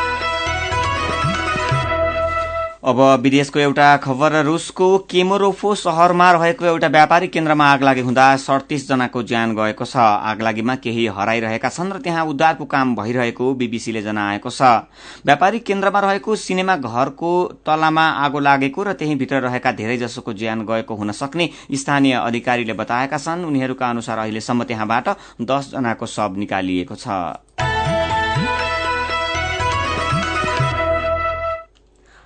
अब 2.85 2.99
विदेशको 3.23 3.59
एउटा 3.59 3.85
खबर 3.97 4.35
रुसको 4.45 4.87
केमोरोफो 5.11 5.75
शहरमा 5.75 6.31
रहेको 6.33 6.65
एउटा 6.65 6.89
व्यापारिक 6.89 7.31
केन्द्रमा 7.33 7.67
आग 7.73 7.83
लागि 7.83 8.01
हुँदा 8.01 8.25
सडतिस 8.37 8.89
जनाको 8.89 9.23
ज्यान 9.23 9.55
गएको 9.57 9.85
छ। 9.85 9.97
आगलागीमा 9.97 10.75
केही 10.85 11.07
हराइरहेका 11.17 11.69
छन् 11.69 11.93
र 11.93 11.99
त्यहाँ 12.05 12.25
उद्धारको 12.27 12.65
काम 12.65 12.95
भइरहेको 12.97 13.53
बीबीसीले 13.55 14.03
जनाएको 14.03 14.51
छ। 14.51 14.85
व्यापारिक 15.25 15.65
केन्द्रमा 15.65 16.01
रहेको 16.01 16.37
सिनेमा 16.37 16.77
घरको 16.77 17.33
तलामा 17.65 18.05
आगो 18.21 18.39
लागेको 18.41 18.83
र 18.83 18.93
त्यही 18.93 19.15
भित्र 19.17 19.41
रहेका 19.49 19.73
धेरै 19.81 19.97
जसोको 20.05 20.33
ज्यान 20.37 20.67
गएको 20.69 20.95
हुन 20.95 21.13
सक्ने 21.15 21.49
स्थानीय 21.73 22.15
अधिकारीले 22.21 22.73
बताएका 22.77 23.19
छन्। 23.19 23.49
उनीहरूका 23.49 23.91
अनुसार 23.91 24.19
अहिलेसम्म 24.19 24.65
त्यहाँबाट 24.65 25.09
दस 25.41 25.73
जनाको 25.73 26.07
शव 26.07 26.37
निकालिएको 26.37 27.01
छ। 27.01 27.74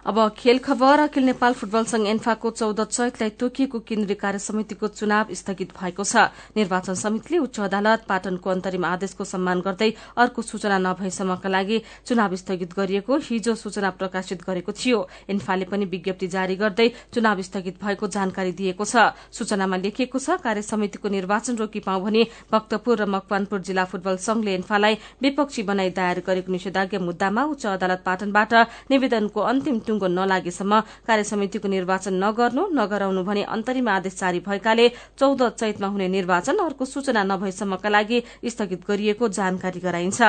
अब 0.09 0.19
खेल 0.39 0.59
खबर 0.59 0.99
अखिल 1.01 1.25
नेपाल 1.25 1.53
फुटबल 1.53 1.85
संघ 1.85 2.07
एन्फाको 2.09 2.51
चौध 2.51 2.81
चैतलाई 2.83 3.31
तोकिएको 3.41 3.79
केन्द्रीय 3.81 4.15
कार्य 4.17 4.39
समितिको 4.41 4.89
चुनाव 4.91 5.33
स्थगित 5.35 5.73
भएको 5.77 6.05
छ। 6.05 6.17
निर्वाचन 6.57 6.95
समितिले 6.97 7.39
उच्च 7.39 7.61
अदालत 7.61 8.05
पाटनको 8.09 8.51
अन्तरिम 8.51 8.85
आदेशको 8.87 9.25
सम्मान 9.27 9.61
गर्दै 9.61 9.91
अर्को 10.17 10.43
सूचना 10.43 10.79
नभएसम्मका 10.81 11.49
लागि 11.49 11.81
चुनाव 12.09 12.37
स्थगित 12.37 12.73
गरिएको 12.73 13.17
हिजो 13.21 13.55
सूचना 13.55 13.91
प्रकाशित 14.01 14.45
गरेको 14.47 14.73
थियो। 14.73 14.99
एन्फाले 15.29 15.65
पनि 15.69 15.85
विज्ञप्ति 15.85 16.27
जारी 16.29 16.57
गर्दै 16.57 16.89
चुनाव 17.13 17.43
स्थगित 17.43 17.77
भएको 17.85 18.09
जानकारी 18.09 18.53
दिएको 18.55 18.85
छ। 18.87 19.13
सूचनामा 19.31 19.77
लेखिएको 19.77 20.19
छ 20.19 20.41
कार्य 20.41 20.63
समितिको 20.63 21.09
निर्वाचन 21.11 21.61
रोकी 21.61 21.85
पाउ 21.85 22.01
भने 22.01 22.25
भक्तपुर 22.49 22.97
र 22.97 23.07
मकवानपुर 23.09 23.61
जिल्ला 23.61 23.85
फुटबल 23.85 24.17
संघले 24.25 24.55
एन्फालाई 24.55 24.99
विपक्षी 25.21 25.69
बनाई 25.69 25.91
दायर 25.93 26.25
गरेको 26.25 26.53
निषेधाज्ञा 26.53 27.05
मुद्दामा 27.05 27.45
उच्च 27.53 27.67
अदालत 27.77 28.03
पाटनबाट 28.09 28.55
निवेदनको 28.89 29.41
अन्तिम 29.53 29.97
टुङ्गो 29.99 30.09
नलागेसम्म 30.15 30.81
कार्य 31.07 31.25
समितिको 31.25 31.69
निर्वाचन 31.69 32.15
नगर्नु 32.23 32.63
नगराउनु 32.71 33.23
भने 33.27 33.43
अन्तरिम 33.51 33.89
आदेश 33.91 34.15
जारी 34.15 34.41
भएकाले 34.47 34.87
चौध 35.19 35.43
चैतमा 35.59 35.87
हुने 35.91 36.09
निर्वाचन 36.09 36.57
अर्को 36.63 36.85
सूचना 36.85 37.23
नभएसम्मका 37.25 37.89
लागि 37.91 38.19
स्थगित 38.47 38.87
गरिएको 38.87 39.29
जानकारी 39.29 39.81
गराइन्छ। 39.81 40.21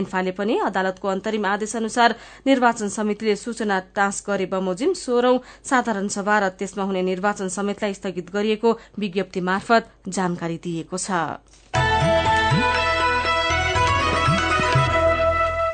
एन्फाले 0.00 0.32
पनि 0.32 0.54
अदालतको 0.64 1.08
अन्तरिम 1.08 1.44
आदेश 1.46 1.76
अनुसार 1.76 2.16
निर्वाचन 2.46 2.88
समितिले 2.88 3.36
सूचना 3.36 3.76
टाँस 3.92 4.24
गरे 4.26 4.46
बमोजिम 4.48 4.92
सोह्रौं 4.96 5.36
साधारण 5.60 6.08
सभा 6.08 6.38
र 6.38 6.48
त्यसमा 6.56 6.84
हुने 6.88 7.02
निर्वाचन 7.04 7.48
समेतलाई 7.52 7.94
स्थगित 7.94 8.32
गरिएको 8.32 8.78
विज्ञप्ति 8.98 9.40
मार्फत 9.44 9.92
जानकारी 10.08 10.56
दिएको 10.64 10.96
छ। 10.96 11.57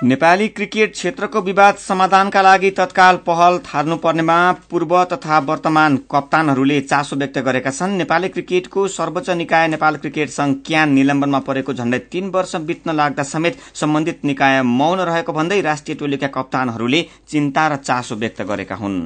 नेपाली 0.05 0.47
क्रिकेट 0.49 0.93
क्षेत्रको 0.93 1.40
विवाद 1.40 1.77
समाधानका 1.77 2.40
लागि 2.43 2.71
तत्काल 2.71 3.17
पहल 3.27 3.59
थाल्नुपर्नेमा 3.64 4.37
पूर्व 4.71 4.93
तथा 5.05 5.38
वर्तमान 5.47 5.97
कप्तानहरूले 6.11 6.81
चासो 6.83 7.17
व्यक्त 7.17 7.38
गरेका 7.38 7.71
छन्। 7.71 7.97
नेपाली 7.99 8.29
क्रिकेटको 8.29 8.87
सर्वोच्च 8.90 9.31
निकाय 9.33 9.69
नेपाल 9.69 9.97
क्रिकेट 9.97 10.31
संघ 10.31 10.55
क्यान 10.67 10.93
निलम्बनमा 10.93 11.38
परेको 11.49 11.75
झण्डै 11.75 11.99
तीन 12.12 12.31
वर्ष 12.31 12.55
बित्न 12.67 12.97
लाग्दा 12.97 13.23
समेत 13.25 13.59
सम्बन्धित 13.75 14.25
निकाय 14.25 14.62
मौन 14.77 15.01
रहेको 15.01 15.33
भन्दै 15.33 15.61
राष्ट्रिय 15.62 15.97
टोलीका 15.97 16.35
कप्तानहरूले 16.37 17.07
चिन्ता 17.29 17.69
र 17.69 17.77
चासो 17.83 18.14
व्यक्त 18.17 18.43
गरेका 18.45 18.75
हुन्। 18.77 19.03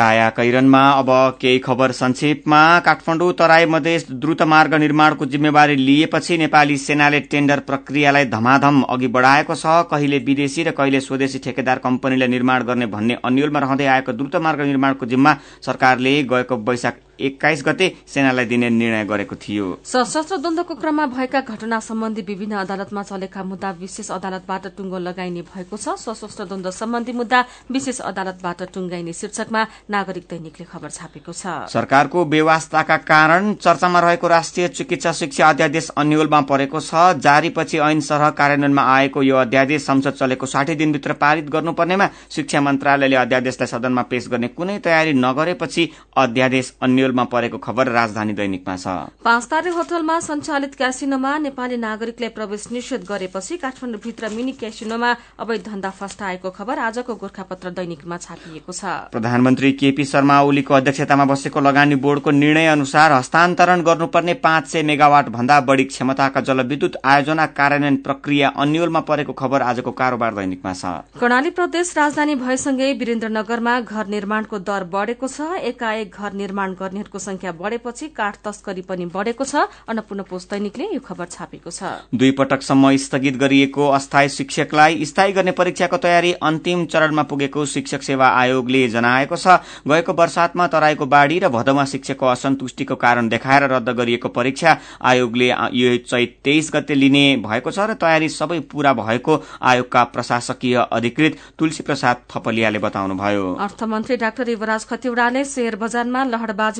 काया 0.00 0.28
कैरनमा 0.30 0.80
अब 0.92 1.08
केही 1.40 1.58
खबर 1.60 1.92
संक्षेपमा 1.92 2.60
काठमाडौँ 2.80 3.32
तराई 3.38 3.66
मधेस 3.68 4.06
द्रुत 4.12 4.42
मार्ग 4.48 4.74
निर्माणको 4.76 5.26
जिम्मेवारी 5.26 5.76
लिएपछि 5.76 6.38
नेपाली 6.38 6.76
सेनाले 6.78 7.20
टेण्डर 7.30 7.60
प्रक्रियालाई 7.68 8.24
धमाधम 8.26 8.80
अघि 8.88 9.08
बढ़ाएको 9.16 9.54
छ। 9.54 9.84
कहिले 9.90 10.18
विदेशी 10.24 10.62
र 10.62 10.70
कहिले 10.72 11.00
स्वदेशी 11.00 11.38
ठेकेदार 11.44 11.78
कम्पनीले 11.84 12.28
निर्माण 12.28 12.62
गर्ने 12.64 12.86
भन्ने 12.86 13.18
अन्यलमा 13.24 13.60
रहँदै 13.60 13.86
आएको 13.92 14.12
द्रुत 14.14 14.36
मार्ग 14.40 14.60
निर्माणको 14.62 15.06
जिम्मा 15.06 15.36
सरकारले 15.66 16.22
गएको 16.24 16.56
वैशाख 16.64 17.00
एक्काइस 17.20 17.62
गते 17.66 17.86
सेनालाई 18.06 18.44
दिने 18.46 18.70
निर्णय 18.70 19.04
गरेको 19.04 19.36
थियो। 19.36 19.66
सशस्त्र 19.84 20.36
द्वन्दको 20.36 20.74
क्रममा 20.74 21.06
भएका 21.06 21.40
घटना 21.42 21.78
सम्बन्धी 21.80 22.22
विभिन्न 22.22 22.54
अदालतमा 22.56 23.02
चलेका 23.02 23.42
मुद्दा 23.44 23.70
विशेष 23.80 24.10
अदालतबाट 24.10 24.66
टुङ्गो 24.76 24.98
लगाइने 24.98 25.42
भएको 25.42 25.76
छ। 25.76 25.96
सशस्त्र 25.98 26.44
द्वन्द 26.44 26.70
सम्बन्धी 26.70 27.12
मुद्दा 27.12 27.44
विशेष 27.70 28.00
अदालतबाट 28.10 28.62
टुङ्गाइने 28.74 29.12
शीर्षकमा 29.12 29.66
नागरिक 29.90 30.24
दैनिकले 30.30 30.66
खबर 30.66 30.90
छापेको 30.90 31.32
छ। 31.32 31.70
सरकारको 31.70 32.24
व्यवस्थाका 32.26 32.96
कारण 33.06 33.54
चर्चामा 33.56 34.00
रहेको 34.00 34.28
राष्ट्रिय 34.28 34.68
चिकित्सा 34.70 35.12
शिक्षा 35.12 35.48
अध्यादेश 35.48 35.88
अन्यलमा 35.96 36.40
परेको 36.50 36.80
छ। 36.80 37.20
जारीपछि 37.20 37.78
ऐन 37.80 38.00
सरह 38.00 38.30
कार्यान्वयनमा 38.38 38.82
आएको 38.96 39.22
यो 39.22 39.36
अध्यादेश 39.38 39.82
संसद 39.82 40.14
चलेको 40.14 40.46
साठी 40.46 40.74
दिनभित्र 40.74 41.12
पारित 41.20 41.48
गर्नुपर्नेमा 41.50 42.08
शिक्षा 42.30 42.60
मन्त्रालयले 42.60 43.16
अध्यादेशलाई 43.16 43.66
सदनमा 43.68 44.02
पेश 44.10 44.28
गर्ने 44.28 44.48
कुनै 44.50 44.78
तयारी 44.80 45.12
नगरेपछि 45.14 45.88
अध्यादेश 46.16 46.72
अन्यल 46.82 47.09
मा 47.12 47.24
परेको 47.26 47.58
खबर 47.58 47.88
राजधानी 47.90 48.32
दैनिकमा 48.32 48.76
छ। 48.76 48.86
पाँच 49.24 49.44
तारे 49.46 49.70
होटलमा 49.70 50.18
सञ्चालित 50.20 50.74
क्यासिनोमा 50.74 51.36
नेपाली 51.40 51.76
नागरिकलाई 51.78 52.28
प्रवेश 52.30 52.66
निषेध 52.72 53.04
गरेपछि 53.04 53.56
काठमाडौँभित्र 53.56 54.28
मिनी 54.30 54.52
क्यासिनोमा 54.60 55.10
अवैध 55.38 55.62
धन्दा 55.66 55.90
फस्टाएको 55.92 56.50
खबर 56.50 56.78
आजको 56.80 57.14
गोर्खापत्र 57.14 57.70
दैनिकमा 57.72 58.16
छापिएको 58.18 58.72
छ। 58.72 58.84
प्रधानमन्त्री 59.10 59.72
केपी 59.74 60.04
शर्मा 60.04 60.40
ओलीको 60.42 60.74
अध्यक्षतामा 60.74 61.24
बसेको 61.24 61.60
लगानी 61.60 61.94
बोर्डको 62.00 62.30
निर्णय 62.32 62.66
अनुसार 62.68 63.12
हस्तान्तरण 63.12 63.82
गर्नुपर्ने 63.82 64.34
पाँच 64.40 64.66
सय 64.68 64.82
मेगावाट 64.82 65.28
भन्दा 65.30 65.60
बढ़ी 65.62 65.84
क्षमताका 65.84 66.40
जलविद्युत 66.40 66.96
आयोजना 67.04 67.46
कार्यान्वयन 67.52 67.96
प्रक्रिया 68.02 68.48
अन्यलमा 68.56 69.00
परेको 69.06 69.32
खबर 69.34 69.62
आजको 69.62 69.90
कारोबार 69.92 70.34
दैनिकमा 70.34 70.72
छ। 70.74 70.84
कर्णाली 71.20 71.50
प्रदेश 71.52 71.96
राजधानी 71.96 72.34
भएसँगै 72.36 72.92
वीरेन्द्रनगरमा 72.94 73.78
घर 73.80 74.06
निर्माणको 74.08 74.58
दर 74.60 74.84
बढ़ेको 74.90 75.28
छ। 75.28 75.40
एकाएक 75.70 76.16
घर 76.16 76.32
निर्माण 76.34 76.72
गर्ने 76.74 76.99
उनीहरूको 77.00 77.18
संख्या 77.18 77.52
बढ़ेपछि 77.54 78.06
काठ 78.12 78.36
तस्करी 78.44 78.82
पनि 78.84 79.04
बढ़ेको 79.08 79.44
छ। 79.44 79.64
अन्नपूर्ण 79.88 80.22
पोस्ट 80.28 80.50
दैनिकले 80.50 80.84
यो 80.92 81.00
खबर 81.00 81.26
छापेको 81.26 81.70
छ। 81.72 82.12
दुई 82.12 82.30
पटकसम्म 82.36 82.96
स्थगित 83.00 83.36
गरिएको 83.40 83.88
अस्थायी 83.88 84.28
शिक्षकलाई 84.28 85.04
स्थायी 85.04 85.32
गर्ने 85.32 85.52
परीक्षाको 85.56 85.96
तयारी 85.96 86.32
अन्तिम 86.38 86.84
चरणमा 86.92 87.22
पुगेको 87.24 87.64
शिक्षक 87.64 88.02
सेवा 88.04 88.28
आयोगले 88.28 88.88
जनाएको 88.90 89.36
छ। 89.36 89.64
गएको 89.88 90.12
वर्षातमा 90.12 90.66
तराईको 90.68 91.06
बाढ़ी 91.06 91.38
र 91.38 91.48
भदौमा 91.48 91.84
शिक्षकको 91.86 92.26
असन्तुष्टिको 92.28 92.94
कारण 92.96 93.28
देखाएर 93.30 93.62
रद्द 93.72 93.88
गरिएको 93.96 94.28
परीक्षा 94.30 94.76
आयोगले 95.00 95.48
यो 95.72 95.96
चैत 96.04 96.36
तेइस 96.44 96.70
गते 96.74 96.94
लिने 96.94 97.24
भएको 97.40 97.70
छ 97.72 97.88
र 97.88 97.96
तयारी 97.96 98.28
सबै 98.28 98.60
पूरा 98.68 98.92
भएको 98.92 99.40
आयोगका 99.64 100.04
प्रशासकीय 100.12 100.76
अधिकृत 100.92 101.40
तुलसी 101.56 101.82
प्रसाद 101.82 102.16
थपलियाले 102.28 102.78
बताउनुभयो। 102.80 103.46
अर्थमन्त्री 103.56 104.16
डाक्टर 104.18 104.48
युवराज 104.50 104.84
खतिवड़ाले 104.84 105.44
शेयर 105.46 105.76
बजारमा 105.76 106.24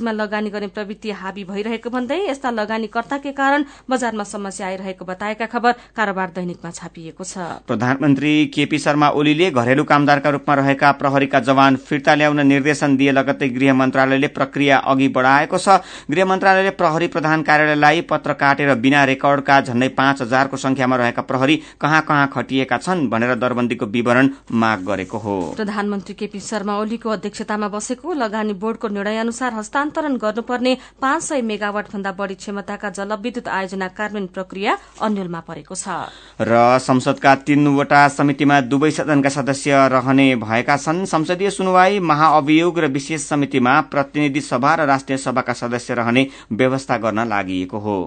लहरबाजीमा 0.01 0.13
लगानी 0.13 0.51
गर्ने 0.51 0.67
प्रवृत्ति 0.69 1.11
हावी 1.13 1.45
भइरहेको 1.45 1.91
भन्दै 1.91 2.19
यस्ता 2.29 2.51
लगानीकर्ताकै 2.51 3.33
कारण 3.33 3.65
बजारमा 3.91 4.25
समस्या 4.25 4.67
आइरहेको 4.67 5.05
बताएका 5.05 5.47
खबर 5.47 5.73
कारोबार 5.97 6.29
दैनिकमा 6.35 6.71
छापिएको 6.71 7.25
छ। 7.25 7.39
प्रधानमन्त्री 7.67 8.33
केपी 8.49 8.79
शर्मा 8.79 9.09
ओलीले 9.13 9.51
घरेलु 9.53 9.85
कामदारका 9.85 10.31
रूपमा 10.31 10.55
रहेका 10.55 10.93
प्रहरीका 10.93 11.41
जवान 11.41 11.77
फिर्ता 11.79 12.15
ल्याउन 12.15 12.41
निर्देशन 12.47 12.97
दिए 12.97 13.13
लगत्तै 13.13 13.49
गृह 13.51 13.75
मन्त्रालयले 13.75 14.29
प्रक्रिया 14.31 14.77
अघि 14.89 15.09
बढ़ाएको 15.11 15.59
छ। 15.59 15.69
गृह 16.11 16.25
मन्त्रालयले 16.25 16.71
प्रहरी 16.81 17.09
प्रधान 17.09 17.43
कार्यालयलाई 17.43 18.01
पत्र 18.11 18.33
काटेर 18.35 18.75
बिना 18.81 19.05
रेकर्डका 19.05 19.61
झण्डै 19.63 19.89
पाँच 20.01 20.23
हजारको 20.23 20.57
संख्यामा 20.57 20.97
रहेका 20.97 21.23
प्रहरी 21.23 21.57
कहाँ 21.81 22.01
कहाँ 22.03 22.27
खटिएका 22.33 22.79
छन् 22.79 23.09
भनेर 23.11 23.35
दरबन्दीको 23.37 23.87
विवरण 23.89 24.29
माग 24.55 24.85
गरेको 24.87 25.19
हो। 25.19 25.37
प्रधानमन्त्री 25.57 26.15
केपी 26.15 26.41
शर्मा 26.41 26.79
ओलीको 26.81 27.09
अध्यक्षतामा 27.11 27.69
बसेको 27.71 28.13
लगानी 28.15 28.53
बोर्डको 28.57 28.89
निर्णय 28.89 29.19
अनुसार 29.19 29.55
हस्तान्तरण 29.55 29.90
गर्नुपर्ने 29.97 30.77
पाँच 31.01 31.23
सय 31.23 31.43
मेगावाट 31.43 31.87
भन्दा 31.93 32.13
बढ़ी 32.13 32.35
क्षमताका 32.35 32.91
जलविद्युत 32.91 33.49
आयोजना 33.49 33.89
कार्यान्वयन 33.89 34.27
प्रक्रिया 34.27 34.79
अन्यलमा 35.03 35.41
परेको 35.41 35.75
छ। 35.75 35.89
र 36.41 36.79
संसदका 36.79 37.35
तीनवटा 37.35 38.07
समितिमा 38.09 38.61
दुवै 38.61 38.91
सदनका 38.91 39.29
सदस्य 39.29 39.89
रहने 39.89 40.37
भएका 40.37 40.77
छन्। 40.77 41.05
संसदीय 41.07 41.51
सुनवाई 41.51 41.99
महाअभियोग 42.01 42.79
र 42.79 42.87
विशेष 42.87 43.29
समितिमा 43.29 43.81
प्रतिनिधि 43.91 44.41
सभा 44.41 44.75
र 44.75 44.87
राष्ट्रिय 44.87 45.19
सभाका 45.19 45.53
सदस्य 45.53 45.95
रहने 45.95 46.27
व्यवस्था 46.53 46.97
गर्न 46.97 47.29
लागि 47.29 47.63
हो। 47.73 47.99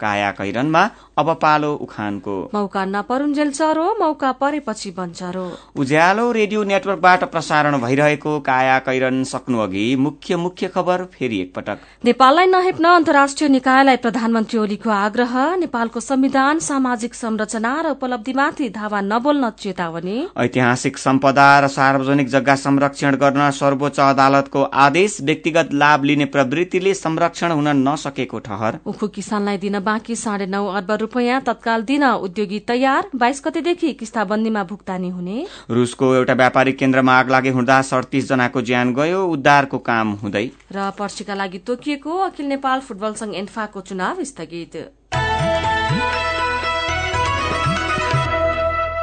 काया 0.00 0.30
कैरनमा 0.30 0.82
अब 1.18 1.32
पालो 1.42 1.72
उखानको। 1.76 2.34
मौका 2.54 2.84
नपरुन्जेल 2.84 3.50
चरो 3.50 3.86
मौका 4.00 4.32
परेपछि 4.32 4.90
बन्छरो। 4.90 5.46
उज्यालो 5.76 6.30
रेडियो 6.32 6.62
नेटवर्कबाट 6.64 7.24
प्रसारण 7.32 7.78
भइरहेको 7.80 8.38
काया 8.40 8.78
कैरन 8.78 9.22
सक्नु 9.24 9.58
अघि 9.58 9.84
मुख्य 9.96 10.36
मुख्य 10.36 10.68
खबर 10.68 11.04
फेरि 11.14 11.40
एकपटक। 11.40 11.78
नेपाललाई 12.04 12.46
नहेप्न 12.46 12.84
अन्तर्राष्ट्रिय 12.96 13.48
निकायलाई 13.48 13.96
प्रधानमन्त्री 13.96 14.58
ओलीको 14.58 14.90
आग्रह 14.90 15.34
नेपालको 15.56 16.00
संविधान 16.00 16.58
सामाजिक 16.58 17.14
संरचना 17.14 17.74
र 17.80 17.90
उपलब्धिमाथि 17.90 18.68
धावा 18.70 19.00
नबोल्न 19.02 19.50
चेतावनी। 19.58 20.18
ऐतिहासिक 20.38 20.98
सम्पदा 20.98 21.48
र 21.60 21.68
सार्वजनिक 21.68 22.28
जग्गा 22.28 22.54
संरक्षण 22.56 23.16
गर्न 23.16 23.50
सर्वोच्च 23.52 24.00
अदालतको 24.00 24.62
आदेश 24.84 25.18
व्यक्तिगत 25.22 25.72
लाभ 25.74 26.04
लिने 26.04 26.24
प्रवृत्तिले 26.26 26.94
संरक्षण 26.96 27.50
हुन 27.52 27.68
नसकेको 27.88 28.38
ठहर। 28.38 28.78
उखु 28.86 29.08
किसानलाई 29.08 29.58
दिन 29.58 29.78
बाँकी 29.86 30.14
साढे 30.16 30.46
नौ 30.46 30.66
अर्ब 30.68 30.90
रूपियाँ 31.00 31.40
तत्काल 31.46 31.82
दिन 31.84 32.04
उद्योगी 32.04 32.58
तयार। 32.68 33.10
बाइस 33.16 33.42
गतेदेखि 33.44 33.92
किस्ताबन्दीमा 33.94 34.62
भुक्तानी 34.64 35.08
हुने। 35.10 35.46
रूसको 35.70 36.14
एउटा 36.14 36.34
व्यापारिक 36.34 36.78
केन्द्रमा 36.78 37.18
आग 37.18 37.30
लागे 37.30 37.50
हुँदा 37.50 37.80
सडतिस 37.84 38.28
जनाको 38.28 38.62
ज्यान 38.62 38.94
गयो 38.94 39.24
उद्धारको 39.28 39.78
काम 39.86 40.12
हुँदै। 40.22 40.46
र 40.72 40.90
पर्सीका 40.98 41.34
लागि 41.34 41.58
तोकिएको 41.66 42.18
अखिल 42.26 42.46
नेपाल 42.48 42.80
फुटबल 42.80 43.12
संघ 43.14 43.34
एन्फाको 43.36 43.80
चुनाव 43.82 44.24
स्थगित। 44.24 44.76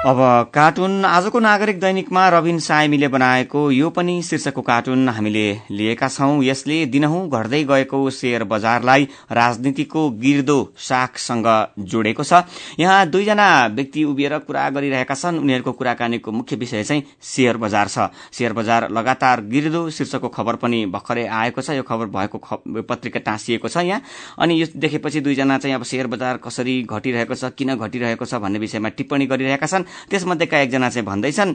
अब 0.04 0.18
कार्टुन 0.54 1.06
आजको 1.06 1.40
नागरिक 1.40 1.80
दैनिकमा 1.80 2.28
रविन 2.30 2.58
सायमीले 2.60 3.08
बनाएको 3.08 3.60
यो 3.72 3.90
पनि 3.90 4.16
शीर्षकको 4.22 4.62
कार्टुन 4.62 5.10
हामीले 5.10 5.44
लिएका 5.72 6.08
छौं। 6.08 6.44
यसले 6.44 6.86
दिनहुँ 6.86 7.22
घट्दै 7.30 7.64
गएको 7.64 8.10
शेयर 8.12 8.44
बजारलाई 8.44 9.08
राजनीतिको 9.32 10.10
गिर्दो 10.20 10.58
शाखसँग 10.78 11.48
जोडेको 11.80 12.24
छ। 12.24 12.42
यहाँ 12.80 13.06
दुईजना 13.08 13.46
व्यक्ति 13.68 14.04
उभिएर 14.04 14.38
कुरा 14.44 14.70
गरिरहेका 14.70 15.16
छन्। 15.16 15.40
उनीहरूको 15.40 15.72
कुराकानीको 15.72 16.32
मुख्य 16.32 16.56
विषय 16.56 16.84
चाहिँ 16.84 17.04
शेयर 17.24 17.58
बजार 17.58 17.88
छ। 17.88 18.12
शेयर 18.34 18.54
बजार 18.54 18.90
लगातार 18.92 19.42
गिर्दो 19.48 19.90
शीर्षकको 19.90 20.30
खबर 20.30 20.56
पनि 20.60 20.86
भर्खरै 20.92 21.26
आएको 21.30 21.62
छ। 21.62 21.80
यो 21.80 21.84
खबर 21.84 22.12
भएको 22.12 22.84
पत्रिका 22.84 23.20
टाँसिएको 23.24 23.68
छ 23.70 23.88
यहाँ। 23.88 24.02
अनि 24.36 24.60
यो 24.62 24.68
देखेपछि 24.76 25.22
दुईजना 25.22 25.58
चाहिँ 25.58 25.76
अब 25.76 25.84
शेयर 25.86 26.08
बजार 26.08 26.44
कसरी 26.44 26.82
घटिरहेको 26.84 27.36
छ 27.36 27.56
किन 27.56 27.76
घटिरहेको 27.76 28.26
छ 28.26 28.44
भन्ने 28.44 28.60
विषयमा 28.60 28.90
टिप्पणी 29.00 29.32
गरिरहेका 29.32 29.68
छन्। 29.68 29.92
त्यसमध्येका 30.10 30.60
एकजना 30.60 30.90
चाहिँ 30.90 31.06
भन्दैछन् 31.06 31.54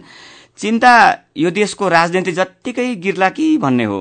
चिन्ता 0.59 0.93
यो 1.37 1.51
देशको 1.51 1.89
राजनीति 1.89 2.33
जत्तिकै 2.33 2.95
गिर्ला 2.95 3.29
कि 3.29 3.57
भन्ने 3.59 3.85
हो। 3.85 4.01